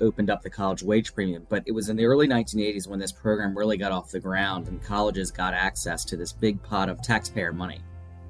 opened 0.00 0.30
up 0.30 0.42
the 0.42 0.50
college 0.50 0.82
wage 0.82 1.14
premium. 1.14 1.46
But 1.48 1.64
it 1.66 1.72
was 1.72 1.88
in 1.88 1.96
the 1.96 2.04
early 2.06 2.26
1980s 2.26 2.88
when 2.88 2.98
this 2.98 3.12
program 3.12 3.56
really 3.56 3.76
got 3.76 3.92
off 3.92 4.10
the 4.10 4.20
ground 4.20 4.68
and 4.68 4.82
colleges 4.82 5.30
got 5.30 5.54
access 5.54 6.04
to 6.06 6.16
this 6.16 6.32
big 6.32 6.62
pot 6.62 6.88
of 6.88 7.02
taxpayer 7.02 7.52
money. 7.52 7.80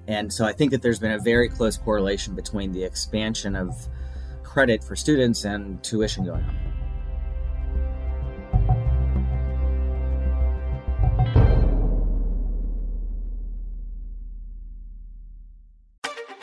And 0.07 0.33
so 0.33 0.45
I 0.45 0.53
think 0.53 0.71
that 0.73 0.83
there's 0.83 0.99
been 0.99 1.13
a 1.13 1.19
very 1.19 1.49
close 1.49 1.79
correlation 1.79 2.35
between 2.35 2.73
the 2.73 2.85
expansion 2.85 3.57
of 3.57 3.89
credit 4.43 4.85
for 4.85 4.95
students 4.95 5.45
and 5.45 5.83
tuition 5.83 6.25
going 6.25 6.45
up. 6.45 6.74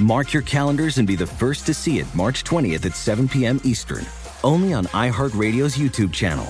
Mark 0.00 0.32
your 0.32 0.42
calendars 0.42 0.96
and 0.96 1.06
be 1.06 1.14
the 1.14 1.26
first 1.26 1.66
to 1.66 1.74
see 1.74 1.98
it 1.98 2.06
March 2.14 2.42
20th 2.42 2.86
at 2.86 2.96
7 2.96 3.28
p.m. 3.28 3.60
Eastern, 3.64 4.06
only 4.42 4.72
on 4.72 4.86
iHeartRadio's 4.86 5.76
YouTube 5.76 6.12
channel. 6.12 6.46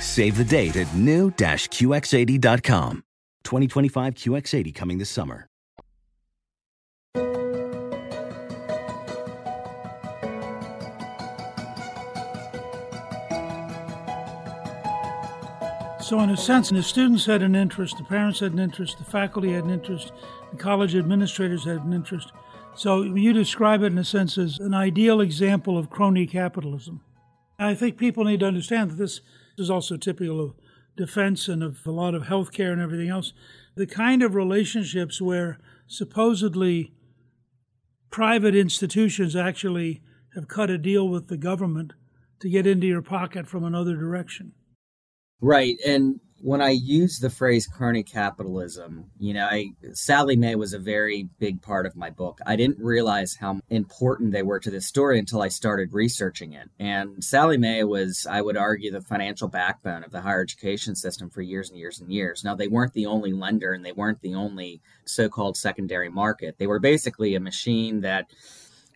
Save 0.00 0.36
the 0.36 0.44
date 0.44 0.76
at 0.76 0.94
new-QX80.com. 0.94 3.02
2025 3.42 4.14
QX80 4.14 4.74
coming 4.74 4.98
this 4.98 5.08
summer. 5.08 5.46
So, 16.02 16.18
in 16.18 16.30
a 16.30 16.36
sense, 16.36 16.70
the 16.70 16.82
students 16.82 17.24
had 17.24 17.40
an 17.40 17.54
interest, 17.54 17.96
the 17.96 18.04
parents 18.04 18.40
had 18.40 18.52
an 18.52 18.58
interest, 18.58 18.98
the 18.98 19.04
faculty 19.04 19.52
had 19.52 19.62
an 19.62 19.70
interest, 19.70 20.12
the 20.50 20.56
college 20.56 20.96
administrators 20.96 21.64
had 21.64 21.84
an 21.84 21.92
interest. 21.92 22.32
So, 22.80 23.02
you 23.02 23.34
describe 23.34 23.82
it 23.82 23.92
in 23.92 23.98
a 23.98 24.04
sense 24.04 24.38
as 24.38 24.58
an 24.58 24.72
ideal 24.72 25.20
example 25.20 25.76
of 25.76 25.90
crony 25.90 26.26
capitalism. 26.26 27.02
I 27.58 27.74
think 27.74 27.98
people 27.98 28.24
need 28.24 28.40
to 28.40 28.46
understand 28.46 28.92
that 28.92 28.96
this 28.96 29.20
is 29.58 29.68
also 29.68 29.98
typical 29.98 30.40
of 30.42 30.54
defense 30.96 31.46
and 31.46 31.62
of 31.62 31.86
a 31.86 31.90
lot 31.90 32.14
of 32.14 32.22
healthcare 32.22 32.72
and 32.72 32.80
everything 32.80 33.10
else. 33.10 33.34
The 33.74 33.86
kind 33.86 34.22
of 34.22 34.34
relationships 34.34 35.20
where 35.20 35.58
supposedly 35.86 36.94
private 38.10 38.54
institutions 38.54 39.36
actually 39.36 40.00
have 40.34 40.48
cut 40.48 40.70
a 40.70 40.78
deal 40.78 41.06
with 41.06 41.28
the 41.28 41.36
government 41.36 41.92
to 42.40 42.48
get 42.48 42.66
into 42.66 42.86
your 42.86 43.02
pocket 43.02 43.46
from 43.46 43.62
another 43.62 43.94
direction. 43.94 44.52
Right. 45.42 45.76
And 45.86 46.20
when 46.42 46.62
I 46.62 46.70
use 46.70 47.18
the 47.18 47.28
phrase 47.28 47.66
crony 47.66 48.02
capitalism, 48.02 49.10
you 49.18 49.34
know, 49.34 49.46
I, 49.46 49.72
Sallie 49.92 50.36
Mae 50.36 50.54
was 50.54 50.72
a 50.72 50.78
very 50.78 51.28
big 51.38 51.60
part 51.60 51.84
of 51.84 51.96
my 51.96 52.08
book. 52.08 52.38
I 52.46 52.56
didn't 52.56 52.78
realize 52.78 53.36
how 53.36 53.60
important 53.68 54.32
they 54.32 54.42
were 54.42 54.60
to 54.60 54.70
this 54.70 54.86
story 54.86 55.18
until 55.18 55.42
I 55.42 55.48
started 55.48 55.92
researching 55.92 56.54
it. 56.54 56.70
And 56.78 57.22
Sallie 57.22 57.58
Mae 57.58 57.84
was, 57.84 58.26
I 58.28 58.40
would 58.40 58.56
argue, 58.56 58.90
the 58.90 59.02
financial 59.02 59.48
backbone 59.48 60.02
of 60.02 60.12
the 60.12 60.22
higher 60.22 60.42
education 60.42 60.94
system 60.94 61.28
for 61.28 61.42
years 61.42 61.68
and 61.68 61.78
years 61.78 62.00
and 62.00 62.10
years. 62.10 62.42
Now, 62.42 62.54
they 62.54 62.68
weren't 62.68 62.94
the 62.94 63.06
only 63.06 63.32
lender 63.32 63.72
and 63.72 63.84
they 63.84 63.92
weren't 63.92 64.22
the 64.22 64.34
only 64.34 64.80
so 65.04 65.28
called 65.28 65.56
secondary 65.56 66.08
market. 66.08 66.56
They 66.58 66.66
were 66.66 66.80
basically 66.80 67.34
a 67.34 67.40
machine 67.40 68.00
that 68.00 68.30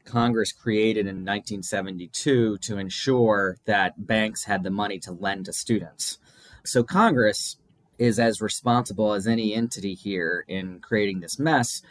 Congress 0.05 0.53
created 0.53 1.07
in 1.07 1.25
1972 1.25 2.59
to 2.59 2.79
ensure 2.79 3.59
that 3.65 4.07
banks 4.07 4.45
had 4.45 4.63
the 4.63 4.71
money 4.71 4.99
to 5.01 5.13
lend 5.13 5.47
to 5.47 5.53
students. 5.53 6.19
So 6.65 6.83
Congress 6.83 7.57
is 7.99 8.19
as 8.19 8.41
responsible 8.41 9.13
as 9.13 9.27
any 9.27 9.55
entity 9.55 9.95
here 9.95 10.45
in 10.49 10.81
creating 10.81 11.21
this 11.21 11.39
mess. 11.39 11.83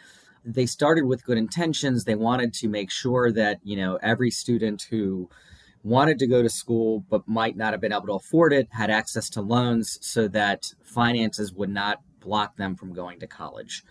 They 0.44 0.66
started 0.66 1.04
with 1.04 1.24
good 1.24 1.38
intentions. 1.38 2.04
They 2.04 2.16
wanted 2.16 2.52
to 2.54 2.68
make 2.68 2.90
sure 2.90 3.32
that, 3.32 3.60
you 3.62 3.76
know, 3.76 3.98
every 4.02 4.30
student 4.30 4.82
who 4.90 5.30
wanted 5.82 6.18
to 6.18 6.26
go 6.26 6.42
to 6.42 6.48
school 6.48 7.04
but 7.08 7.28
might 7.28 7.56
not 7.56 7.72
have 7.72 7.80
been 7.80 7.92
able 7.92 8.06
to 8.06 8.14
afford 8.14 8.52
it 8.52 8.68
had 8.70 8.90
access 8.90 9.30
to 9.30 9.40
loans 9.40 9.98
so 10.02 10.28
that 10.28 10.72
finances 10.82 11.52
would 11.52 11.70
not 11.70 12.00
block 12.20 12.56
them 12.56 12.74
from 12.74 12.92
going 12.92 13.20
to 13.20 13.26
college. 13.26 13.84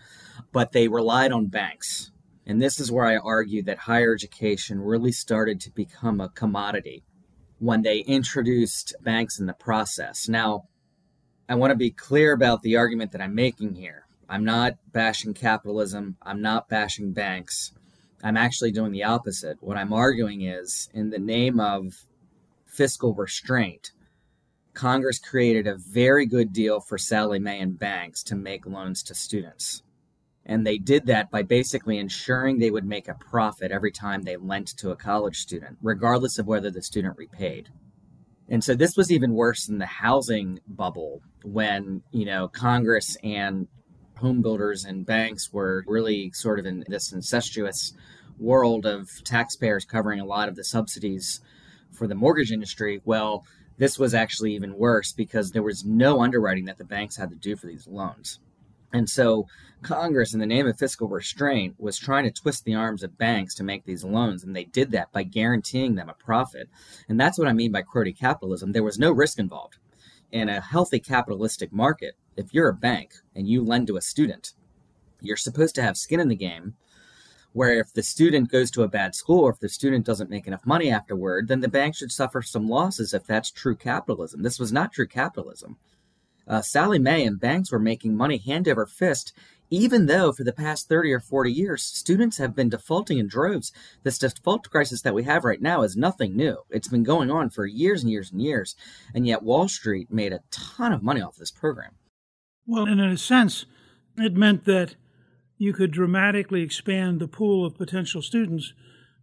But 0.52 0.72
they 0.72 0.88
relied 0.88 1.32
on 1.32 1.46
banks. 1.46 2.10
And 2.46 2.60
this 2.60 2.78
is 2.78 2.92
where 2.92 3.06
I 3.06 3.16
argue 3.16 3.62
that 3.62 3.78
higher 3.78 4.12
education 4.12 4.80
really 4.80 5.12
started 5.12 5.60
to 5.62 5.70
become 5.70 6.20
a 6.20 6.28
commodity 6.28 7.04
when 7.58 7.82
they 7.82 8.00
introduced 8.00 8.94
banks 9.02 9.38
in 9.38 9.46
the 9.46 9.54
process. 9.54 10.28
Now, 10.28 10.64
I 11.48 11.56
want 11.56 11.72
to 11.72 11.76
be 11.76 11.90
clear 11.90 12.32
about 12.32 12.62
the 12.62 12.76
argument 12.76 13.12
that 13.12 13.20
I'm 13.20 13.34
making 13.34 13.74
here. 13.74 14.06
I'm 14.28 14.44
not 14.44 14.78
bashing 14.92 15.34
capitalism. 15.34 16.16
I'm 16.22 16.40
not 16.40 16.68
bashing 16.68 17.12
banks. 17.12 17.72
I'm 18.22 18.38
actually 18.38 18.72
doing 18.72 18.92
the 18.92 19.04
opposite. 19.04 19.58
What 19.60 19.76
I'm 19.76 19.92
arguing 19.92 20.42
is, 20.42 20.88
in 20.94 21.10
the 21.10 21.18
name 21.18 21.60
of 21.60 22.06
fiscal 22.64 23.12
restraint, 23.14 23.92
Congress 24.72 25.18
created 25.18 25.66
a 25.66 25.76
very 25.76 26.24
good 26.24 26.52
deal 26.52 26.80
for 26.80 26.96
Sallie 26.96 27.38
Mae 27.38 27.60
and 27.60 27.78
banks 27.78 28.22
to 28.24 28.34
make 28.34 28.66
loans 28.66 29.02
to 29.04 29.14
students. 29.14 29.82
And 30.46 30.66
they 30.66 30.78
did 30.78 31.06
that 31.06 31.30
by 31.30 31.42
basically 31.42 31.98
ensuring 31.98 32.58
they 32.58 32.70
would 32.70 32.86
make 32.86 33.08
a 33.08 33.14
profit 33.14 33.70
every 33.70 33.92
time 33.92 34.22
they 34.22 34.36
lent 34.36 34.68
to 34.78 34.90
a 34.90 34.96
college 34.96 35.38
student, 35.38 35.76
regardless 35.82 36.38
of 36.38 36.46
whether 36.46 36.70
the 36.70 36.82
student 36.82 37.18
repaid. 37.18 37.68
And 38.48 38.62
so 38.62 38.74
this 38.74 38.96
was 38.96 39.10
even 39.10 39.34
worse 39.34 39.66
than 39.66 39.78
the 39.78 39.86
housing 39.86 40.60
bubble 40.66 41.20
when, 41.42 42.02
you 42.10 42.26
know, 42.26 42.48
Congress 42.48 43.16
and 43.22 43.68
home 44.18 44.42
builders 44.42 44.84
and 44.84 45.06
banks 45.06 45.52
were 45.52 45.84
really 45.86 46.30
sort 46.32 46.58
of 46.58 46.66
in 46.66 46.84
this 46.88 47.12
incestuous 47.12 47.94
world 48.38 48.86
of 48.86 49.08
taxpayers 49.24 49.84
covering 49.84 50.20
a 50.20 50.24
lot 50.24 50.48
of 50.48 50.56
the 50.56 50.64
subsidies 50.64 51.40
for 51.92 52.06
the 52.06 52.14
mortgage 52.14 52.52
industry. 52.52 53.00
Well, 53.04 53.44
this 53.78 53.98
was 53.98 54.14
actually 54.14 54.54
even 54.54 54.76
worse 54.76 55.12
because 55.12 55.50
there 55.50 55.62
was 55.62 55.84
no 55.84 56.22
underwriting 56.22 56.66
that 56.66 56.78
the 56.78 56.84
banks 56.84 57.16
had 57.16 57.30
to 57.30 57.36
do 57.36 57.56
for 57.56 57.66
these 57.66 57.86
loans. 57.86 58.38
And 58.94 59.10
so 59.10 59.48
Congress, 59.82 60.34
in 60.34 60.40
the 60.40 60.46
name 60.46 60.68
of 60.68 60.78
fiscal 60.78 61.08
restraint, 61.08 61.74
was 61.78 61.98
trying 61.98 62.24
to 62.24 62.30
twist 62.30 62.64
the 62.64 62.76
arms 62.76 63.02
of 63.02 63.18
banks 63.18 63.52
to 63.56 63.64
make 63.64 63.84
these 63.84 64.04
loans. 64.04 64.44
And 64.44 64.54
they 64.54 64.64
did 64.64 64.92
that 64.92 65.10
by 65.10 65.24
guaranteeing 65.24 65.96
them 65.96 66.08
a 66.08 66.14
profit. 66.14 66.68
And 67.08 67.20
that's 67.20 67.36
what 67.36 67.48
I 67.48 67.52
mean 67.52 67.72
by 67.72 67.82
crony 67.82 68.12
capitalism. 68.12 68.70
There 68.70 68.84
was 68.84 68.98
no 68.98 69.10
risk 69.10 69.40
involved. 69.40 69.78
In 70.30 70.48
a 70.48 70.60
healthy 70.60 71.00
capitalistic 71.00 71.72
market, 71.72 72.14
if 72.36 72.54
you're 72.54 72.68
a 72.68 72.74
bank 72.74 73.14
and 73.34 73.48
you 73.48 73.64
lend 73.64 73.88
to 73.88 73.96
a 73.96 74.00
student, 74.00 74.54
you're 75.20 75.36
supposed 75.36 75.74
to 75.74 75.82
have 75.82 75.96
skin 75.96 76.20
in 76.20 76.28
the 76.28 76.36
game. 76.36 76.74
Where 77.52 77.80
if 77.80 77.92
the 77.92 78.02
student 78.02 78.50
goes 78.50 78.70
to 78.72 78.84
a 78.84 78.88
bad 78.88 79.16
school 79.16 79.40
or 79.40 79.50
if 79.50 79.60
the 79.60 79.68
student 79.68 80.06
doesn't 80.06 80.30
make 80.30 80.46
enough 80.46 80.66
money 80.66 80.90
afterward, 80.90 81.48
then 81.48 81.60
the 81.60 81.68
bank 81.68 81.96
should 81.96 82.12
suffer 82.12 82.42
some 82.42 82.68
losses 82.68 83.12
if 83.12 83.26
that's 83.26 83.50
true 83.50 83.76
capitalism. 83.76 84.42
This 84.42 84.60
was 84.60 84.72
not 84.72 84.92
true 84.92 85.06
capitalism 85.06 85.78
uh, 86.46 86.62
Sallie 86.62 86.98
Mae 86.98 87.24
and 87.24 87.40
banks 87.40 87.72
were 87.72 87.78
making 87.78 88.16
money 88.16 88.38
hand 88.38 88.68
over 88.68 88.86
fist, 88.86 89.32
even 89.70 90.06
though 90.06 90.32
for 90.32 90.44
the 90.44 90.52
past 90.52 90.88
30 90.88 91.12
or 91.12 91.20
40 91.20 91.50
years, 91.50 91.82
students 91.82 92.38
have 92.38 92.54
been 92.54 92.68
defaulting 92.68 93.18
in 93.18 93.26
droves. 93.26 93.72
This 94.02 94.18
default 94.18 94.70
crisis 94.70 95.02
that 95.02 95.14
we 95.14 95.24
have 95.24 95.44
right 95.44 95.60
now 95.60 95.82
is 95.82 95.96
nothing 95.96 96.36
new. 96.36 96.58
It's 96.70 96.88
been 96.88 97.02
going 97.02 97.30
on 97.30 97.50
for 97.50 97.66
years 97.66 98.02
and 98.02 98.10
years 98.10 98.30
and 98.30 98.42
years. 98.42 98.76
And 99.14 99.26
yet, 99.26 99.42
Wall 99.42 99.68
Street 99.68 100.12
made 100.12 100.32
a 100.32 100.40
ton 100.50 100.92
of 100.92 101.02
money 101.02 101.20
off 101.20 101.36
this 101.36 101.50
program. 101.50 101.92
Well, 102.66 102.86
in 102.86 103.00
a 103.00 103.16
sense, 103.16 103.66
it 104.16 104.34
meant 104.34 104.64
that 104.64 104.96
you 105.58 105.72
could 105.72 105.90
dramatically 105.90 106.62
expand 106.62 107.20
the 107.20 107.28
pool 107.28 107.64
of 107.64 107.76
potential 107.76 108.22
students 108.22 108.74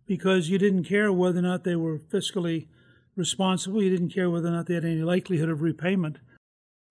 because 0.07 0.49
you 0.49 0.57
didn't 0.57 0.83
care 0.83 1.11
whether 1.13 1.39
or 1.39 1.43
not 1.43 1.63
they 1.63 1.75
were 1.75 1.97
fiscally 1.97 2.67
responsible. 3.15 3.81
You 3.81 3.89
didn't 3.89 4.13
care 4.13 4.29
whether 4.29 4.47
or 4.47 4.51
not 4.51 4.65
they 4.65 4.73
had 4.73 4.85
any 4.85 5.03
likelihood 5.03 5.49
of 5.49 5.61
repayment 5.61 6.17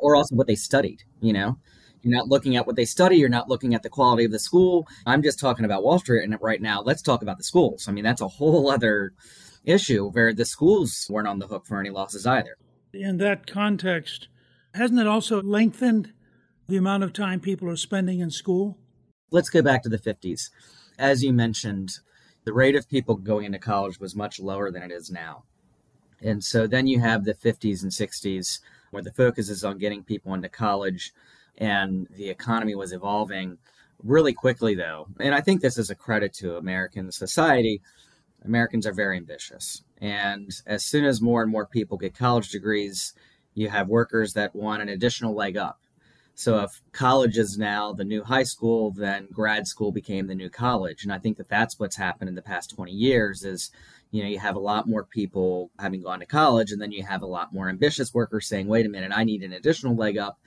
or 0.01 0.17
also 0.17 0.35
what 0.35 0.47
they 0.47 0.55
studied, 0.55 1.03
you 1.21 1.33
know? 1.33 1.59
You're 2.03 2.17
not 2.17 2.29
looking 2.29 2.57
at 2.57 2.67
what 2.67 2.77
they 2.77 2.85
study. 2.85 3.17
You're 3.17 3.29
not 3.29 3.49
looking 3.49 3.75
at 3.75 3.83
the 3.83 3.91
quality 3.91 4.25
of 4.25 4.33
the 4.33 4.39
school. 4.39 4.89
I'm 5.07 5.23
just 5.23 5.39
talking 5.39 5.65
about 5.65 5.83
Wall 5.83 5.99
Street 5.99 6.25
and 6.25 6.35
right 6.41 6.61
now. 6.61 6.81
Let's 6.81 7.03
talk 7.03 7.23
about 7.23 7.37
the 7.37 7.45
schools. 7.45 7.89
I 7.89 7.93
mean, 7.93 8.05
that's 8.05 8.23
a 8.23 8.29
whole 8.29 8.71
other 8.71 9.13
issue 9.65 10.11
where 10.11 10.33
the 10.33 10.45
schools 10.45 11.07
weren't 11.11 11.29
on 11.29 11.39
the 11.39 11.47
hook 11.47 11.67
for 11.67 11.79
any 11.79 11.91
losses 11.91 12.27
either. 12.27 12.57
In 12.93 13.19
that 13.19 13.47
context, 13.47 14.29
hasn't 14.75 15.01
it 15.01 15.07
also 15.07 15.43
lengthened 15.43 16.13
the 16.69 16.77
amount 16.77 17.05
of 17.05 17.13
time 17.13 17.41
people 17.41 17.69
are 17.69 17.77
spending 17.77 18.21
in 18.21 18.31
school? 18.31 18.79
Let's 19.31 19.51
go 19.51 19.63
back 19.63 19.83
to 19.83 19.89
the 19.89 19.99
50s. 19.99 20.51
As 20.99 21.23
you 21.23 21.33
mentioned, 21.33 21.99
the 22.45 22.53
rate 22.53 22.77
of 22.77 22.89
people 22.89 23.17
going 23.17 23.45
into 23.45 23.59
college 23.59 24.01
was 24.01 24.17
much 24.17 24.41
lower 24.41 24.71
than 24.71 24.83
it 24.83 24.91
is 24.91 25.11
now. 25.11 25.45
And 26.23 26.43
so 26.43 26.67
then 26.67 26.87
you 26.87 27.01
have 27.01 27.25
the 27.25 27.35
50s 27.35 27.83
and 27.83 27.93
60s 27.93 28.61
where 28.91 29.03
the 29.03 29.13
focus 29.13 29.49
is 29.49 29.65
on 29.65 29.79
getting 29.79 30.03
people 30.03 30.35
into 30.35 30.49
college 30.49 31.13
and 31.59 32.09
the 32.17 32.29
economy 32.29 32.75
was 32.75 32.93
evolving 32.93 33.59
really 34.03 34.33
quickly 34.33 34.75
though. 34.75 35.07
And 35.19 35.35
i 35.35 35.41
think 35.41 35.61
this 35.61 35.79
is 35.79 35.91
a 35.91 35.95
credit 35.95 36.33
to 36.35 36.57
american 36.57 37.11
society. 37.13 37.83
Americans 38.43 38.87
are 38.87 38.95
very 38.95 39.19
ambitious. 39.19 39.83
And 39.99 40.51
as 40.67 40.87
soon 40.87 41.05
as 41.05 41.21
more 41.21 41.43
and 41.43 41.53
more 41.53 41.67
people 41.67 41.99
get 41.99 42.15
college 42.15 42.51
degrees 42.51 43.15
you 43.55 43.69
have 43.69 43.89
workers 43.89 44.33
that 44.35 44.55
want 44.55 44.81
an 44.81 44.89
additional 44.89 45.35
leg 45.35 45.57
up. 45.57 45.81
So 46.35 46.61
if 46.61 46.81
college 46.93 47.37
is 47.37 47.59
now 47.59 47.93
the 47.93 48.05
new 48.05 48.23
high 48.23 48.45
school 48.45 48.93
then 48.93 49.29
grad 49.31 49.67
school 49.67 49.93
became 49.93 50.27
the 50.27 50.35
new 50.35 50.51
college. 50.51 51.05
And 51.05 51.13
i 51.13 51.19
think 51.19 51.37
that 51.37 51.49
that's 51.49 51.79
what's 51.79 51.97
happened 51.97 52.29
in 52.29 52.35
the 52.35 52.43
past 52.43 52.71
20 52.71 52.93
years 52.93 53.45
is 53.45 53.71
you 54.11 54.23
know 54.23 54.29
you 54.29 54.39
have 54.39 54.57
a 54.57 54.61
lot 54.61 54.89
more 54.89 55.05
people 55.05 55.71
having 55.79 56.03
gone 56.03 56.21
to 56.21 56.27
college 56.27 56.71
and 56.73 56.81
then 56.81 56.93
you 56.93 57.03
have 57.03 57.23
a 57.23 57.27
lot 57.27 57.53
more 57.53 57.69
ambitious 57.69 58.13
workers 58.13 58.49
saying 58.49 58.67
wait 58.67 58.87
a 58.87 58.89
minute 58.89 59.13
i 59.15 59.25
need 59.25 59.43
an 59.43 59.53
additional 59.53 59.95
leg 59.97 60.19
up. 60.19 60.39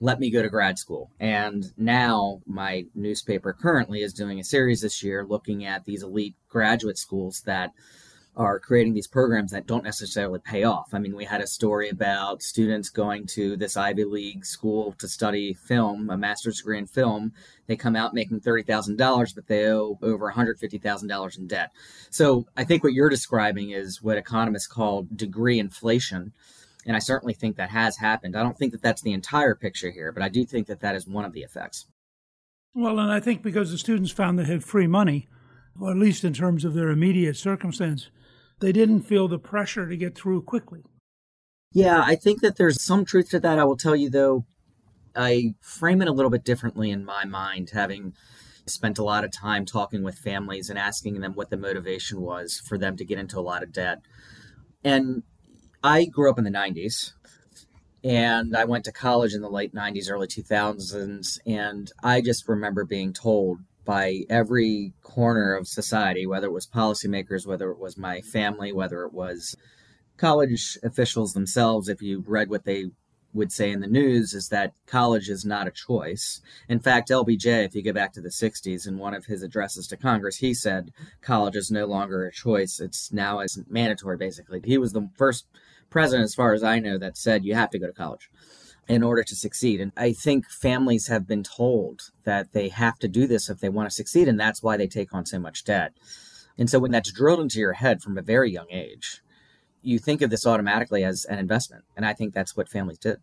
Let 0.00 0.20
me 0.20 0.30
go 0.30 0.42
to 0.42 0.48
grad 0.48 0.78
school. 0.78 1.10
And 1.18 1.72
now 1.76 2.40
my 2.46 2.84
newspaper 2.94 3.52
currently 3.52 4.02
is 4.02 4.12
doing 4.12 4.38
a 4.38 4.44
series 4.44 4.80
this 4.80 5.02
year 5.02 5.26
looking 5.28 5.64
at 5.64 5.84
these 5.84 6.04
elite 6.04 6.36
graduate 6.48 6.98
schools 6.98 7.42
that 7.46 7.72
are 8.38 8.60
creating 8.60 8.94
these 8.94 9.08
programs 9.08 9.50
that 9.50 9.66
don't 9.66 9.82
necessarily 9.82 10.38
pay 10.38 10.62
off. 10.62 10.94
I 10.94 11.00
mean, 11.00 11.16
we 11.16 11.24
had 11.24 11.40
a 11.40 11.46
story 11.46 11.88
about 11.88 12.40
students 12.40 12.88
going 12.88 13.26
to 13.34 13.56
this 13.56 13.76
Ivy 13.76 14.04
League 14.04 14.46
school 14.46 14.94
to 14.98 15.08
study 15.08 15.54
film, 15.54 16.08
a 16.08 16.16
master's 16.16 16.58
degree 16.58 16.78
in 16.78 16.86
film. 16.86 17.32
They 17.66 17.74
come 17.76 17.96
out 17.96 18.14
making 18.14 18.40
$30,000, 18.40 19.34
but 19.34 19.48
they 19.48 19.66
owe 19.66 19.98
over 20.02 20.32
$150,000 20.32 21.38
in 21.38 21.46
debt. 21.48 21.72
So 22.10 22.46
I 22.56 22.62
think 22.62 22.84
what 22.84 22.92
you're 22.92 23.10
describing 23.10 23.70
is 23.70 24.00
what 24.00 24.16
economists 24.16 24.68
call 24.68 25.08
degree 25.14 25.58
inflation. 25.58 26.32
And 26.86 26.94
I 26.94 27.00
certainly 27.00 27.34
think 27.34 27.56
that 27.56 27.70
has 27.70 27.96
happened. 27.96 28.36
I 28.36 28.44
don't 28.44 28.56
think 28.56 28.70
that 28.70 28.82
that's 28.82 29.02
the 29.02 29.12
entire 29.12 29.56
picture 29.56 29.90
here, 29.90 30.12
but 30.12 30.22
I 30.22 30.28
do 30.28 30.44
think 30.44 30.68
that 30.68 30.80
that 30.80 30.94
is 30.94 31.08
one 31.08 31.24
of 31.24 31.32
the 31.32 31.42
effects. 31.42 31.86
Well, 32.72 33.00
and 33.00 33.10
I 33.10 33.18
think 33.18 33.42
because 33.42 33.72
the 33.72 33.78
students 33.78 34.12
found 34.12 34.38
they 34.38 34.44
had 34.44 34.62
free 34.62 34.86
money, 34.86 35.28
or 35.80 35.90
at 35.90 35.96
least 35.96 36.22
in 36.22 36.32
terms 36.32 36.64
of 36.64 36.74
their 36.74 36.90
immediate 36.90 37.36
circumstance, 37.36 38.10
they 38.60 38.72
didn't 38.72 39.02
feel 39.02 39.28
the 39.28 39.38
pressure 39.38 39.88
to 39.88 39.96
get 39.96 40.14
through 40.14 40.42
quickly. 40.42 40.82
Yeah, 41.72 42.02
I 42.04 42.16
think 42.16 42.40
that 42.40 42.56
there's 42.56 42.82
some 42.82 43.04
truth 43.04 43.30
to 43.30 43.40
that. 43.40 43.58
I 43.58 43.64
will 43.64 43.76
tell 43.76 43.94
you, 43.94 44.10
though, 44.10 44.44
I 45.14 45.54
frame 45.60 46.00
it 46.00 46.08
a 46.08 46.12
little 46.12 46.30
bit 46.30 46.44
differently 46.44 46.90
in 46.90 47.04
my 47.04 47.24
mind, 47.24 47.70
having 47.70 48.14
spent 48.66 48.98
a 48.98 49.04
lot 49.04 49.24
of 49.24 49.32
time 49.32 49.64
talking 49.64 50.02
with 50.02 50.16
families 50.16 50.70
and 50.70 50.78
asking 50.78 51.20
them 51.20 51.34
what 51.34 51.50
the 51.50 51.56
motivation 51.56 52.20
was 52.20 52.60
for 52.66 52.78
them 52.78 52.96
to 52.96 53.04
get 53.04 53.18
into 53.18 53.38
a 53.38 53.40
lot 53.40 53.62
of 53.62 53.72
debt. 53.72 54.00
And 54.84 55.22
I 55.82 56.04
grew 56.04 56.30
up 56.30 56.38
in 56.38 56.44
the 56.44 56.50
90s 56.50 57.12
and 58.04 58.56
I 58.56 58.64
went 58.64 58.84
to 58.84 58.92
college 58.92 59.34
in 59.34 59.42
the 59.42 59.50
late 59.50 59.74
90s, 59.74 60.10
early 60.10 60.26
2000s. 60.26 61.38
And 61.46 61.90
I 62.02 62.20
just 62.20 62.48
remember 62.48 62.84
being 62.84 63.12
told 63.12 63.58
by 63.88 64.20
every 64.28 64.92
corner 65.02 65.54
of 65.54 65.66
society, 65.66 66.26
whether 66.26 66.48
it 66.48 66.52
was 66.52 66.66
policymakers, 66.66 67.46
whether 67.46 67.70
it 67.70 67.78
was 67.78 67.96
my 67.96 68.20
family, 68.20 68.70
whether 68.70 69.02
it 69.04 69.14
was 69.14 69.56
college 70.18 70.76
officials 70.82 71.32
themselves, 71.32 71.88
if 71.88 72.02
you 72.02 72.22
read 72.26 72.50
what 72.50 72.66
they 72.66 72.90
would 73.32 73.50
say 73.50 73.70
in 73.70 73.80
the 73.80 73.86
news, 73.86 74.34
is 74.34 74.50
that 74.50 74.74
college 74.86 75.30
is 75.30 75.42
not 75.46 75.66
a 75.66 75.70
choice. 75.70 76.42
In 76.68 76.80
fact, 76.80 77.08
LBJ, 77.08 77.64
if 77.64 77.74
you 77.74 77.82
go 77.82 77.94
back 77.94 78.12
to 78.12 78.20
the 78.20 78.28
60s, 78.28 78.86
in 78.86 78.98
one 78.98 79.14
of 79.14 79.24
his 79.24 79.42
addresses 79.42 79.86
to 79.86 79.96
Congress, 79.96 80.36
he 80.36 80.52
said 80.52 80.92
college 81.22 81.56
is 81.56 81.70
no 81.70 81.86
longer 81.86 82.26
a 82.26 82.30
choice. 82.30 82.80
It's 82.80 83.10
now 83.10 83.38
as 83.38 83.58
mandatory, 83.70 84.18
basically. 84.18 84.60
He 84.62 84.76
was 84.76 84.92
the 84.92 85.08
first 85.16 85.46
president, 85.88 86.24
as 86.24 86.34
far 86.34 86.52
as 86.52 86.62
I 86.62 86.78
know, 86.78 86.98
that 86.98 87.16
said 87.16 87.42
you 87.42 87.54
have 87.54 87.70
to 87.70 87.78
go 87.78 87.86
to 87.86 87.94
college 87.94 88.28
in 88.88 89.02
order 89.02 89.22
to 89.22 89.36
succeed. 89.36 89.80
And 89.80 89.92
I 89.96 90.12
think 90.12 90.48
families 90.48 91.08
have 91.08 91.26
been 91.26 91.42
told 91.42 92.10
that 92.24 92.52
they 92.52 92.68
have 92.68 92.98
to 93.00 93.08
do 93.08 93.26
this 93.26 93.50
if 93.50 93.60
they 93.60 93.68
want 93.68 93.88
to 93.88 93.94
succeed, 93.94 94.28
and 94.28 94.40
that's 94.40 94.62
why 94.62 94.76
they 94.76 94.86
take 94.86 95.12
on 95.14 95.26
so 95.26 95.38
much 95.38 95.64
debt. 95.64 95.92
And 96.56 96.68
so 96.68 96.78
when 96.78 96.90
that's 96.90 97.12
drilled 97.12 97.40
into 97.40 97.60
your 97.60 97.74
head 97.74 98.02
from 98.02 98.16
a 98.18 98.22
very 98.22 98.50
young 98.50 98.66
age, 98.70 99.22
you 99.82 99.98
think 99.98 100.22
of 100.22 100.30
this 100.30 100.46
automatically 100.46 101.04
as 101.04 101.24
an 101.26 101.38
investment. 101.38 101.84
And 101.96 102.04
I 102.04 102.14
think 102.14 102.34
that's 102.34 102.56
what 102.56 102.68
families 102.68 102.98
did. 102.98 103.18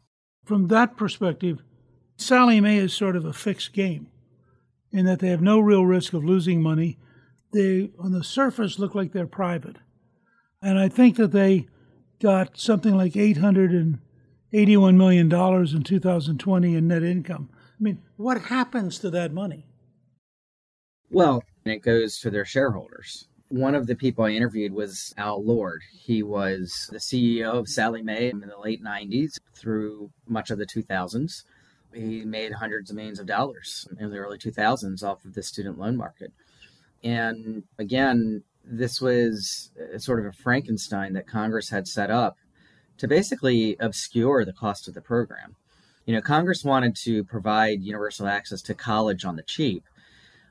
From 0.45 0.67
that 0.67 0.95
perspective, 0.95 1.62
Sallie 2.17 2.62
Mae 2.62 2.78
is 2.78 2.93
sort 2.93 3.15
of 3.15 3.25
a 3.25 3.34
fixed 3.34 3.73
game 3.73 4.08
in 4.91 5.06
that 5.06 5.19
they 5.19 5.30
have 5.30 5.41
no 5.41 5.60
real 5.60 5.86
risk 5.86 6.13
of 6.13 6.23
losing 6.23 6.62
money. 6.62 6.97
They, 7.51 7.91
on 7.99 8.12
the 8.12 8.23
surface, 8.23 8.80
look 8.80 8.95
like 8.95 9.12
they're 9.12 9.28
private. 9.28 9.78
And 10.62 10.80
I 10.80 10.88
think 10.88 11.17
that 11.17 11.32
they 11.32 11.67
got 12.21 12.58
something 12.58 12.95
like 12.95 13.17
$881 14.54 14.96
million 14.96 15.26
in 15.76 15.84
2020 15.84 16.76
in 16.76 16.88
net 16.88 17.04
income. 17.04 17.50
I 17.54 17.84
mean, 17.84 18.02
what 18.18 18.42
happens 18.44 19.00
to 19.00 19.10
that 19.12 19.34
money? 19.34 19.66
Well, 21.10 21.44
it 21.66 21.82
goes 21.82 22.20
to 22.20 22.30
their 22.30 22.46
shareholders. 22.46 23.28
One 23.50 23.76
of 23.76 23.88
the 23.88 23.96
people 23.96 24.26
I 24.26 24.32
interviewed 24.32 24.74
was 24.74 25.14
Al 25.18 25.44
Lord. 25.44 25.82
He 25.92 26.24
was 26.24 26.90
the 26.92 26.98
CEO 26.98 27.54
of 27.54 27.68
Sallie 27.68 28.02
Mae 28.02 28.30
in 28.30 28.40
the 28.40 28.58
late 28.58 28.84
90s 28.84 29.38
through 29.54 30.10
much 30.28 30.50
of 30.50 30.58
the 30.58 30.66
2000s. 30.66 31.44
He 31.94 32.26
made 32.26 32.54
hundreds 32.54 32.90
of 32.90 32.96
millions 32.96 33.20
of 33.20 33.28
dollars 33.28 33.88
in 34.00 34.10
the 34.10 34.18
early 34.18 34.38
2000s 34.38 35.04
off 35.04 35.24
of 35.24 35.34
the 35.34 35.44
student 35.44 35.78
loan 35.78 35.96
market. 35.96 36.34
And 37.04 37.64
again, 37.78 38.44
this 38.64 39.00
was 39.00 39.72
uh, 39.80 39.98
sort 40.00 40.20
of 40.20 40.26
a 40.26 40.32
Frankenstein 40.32 41.14
that 41.14 41.28
Congress 41.28 41.70
had 41.70 41.88
set 41.88 42.10
up 42.10 42.38
to 42.98 43.08
basically 43.08 43.76
obscure 43.80 44.46
the 44.46 44.54
cost 44.54 44.88
of 44.88 44.94
the 44.94 45.02
program. 45.02 45.56
You 46.06 46.14
know, 46.14 46.22
Congress 46.22 46.64
wanted 46.64 46.96
to 47.04 47.24
provide 47.24 47.82
universal 47.82 48.28
access 48.28 48.62
to 48.64 48.74
college 48.76 49.26
on 49.26 49.36
the 49.36 49.44
cheap, 49.44 49.84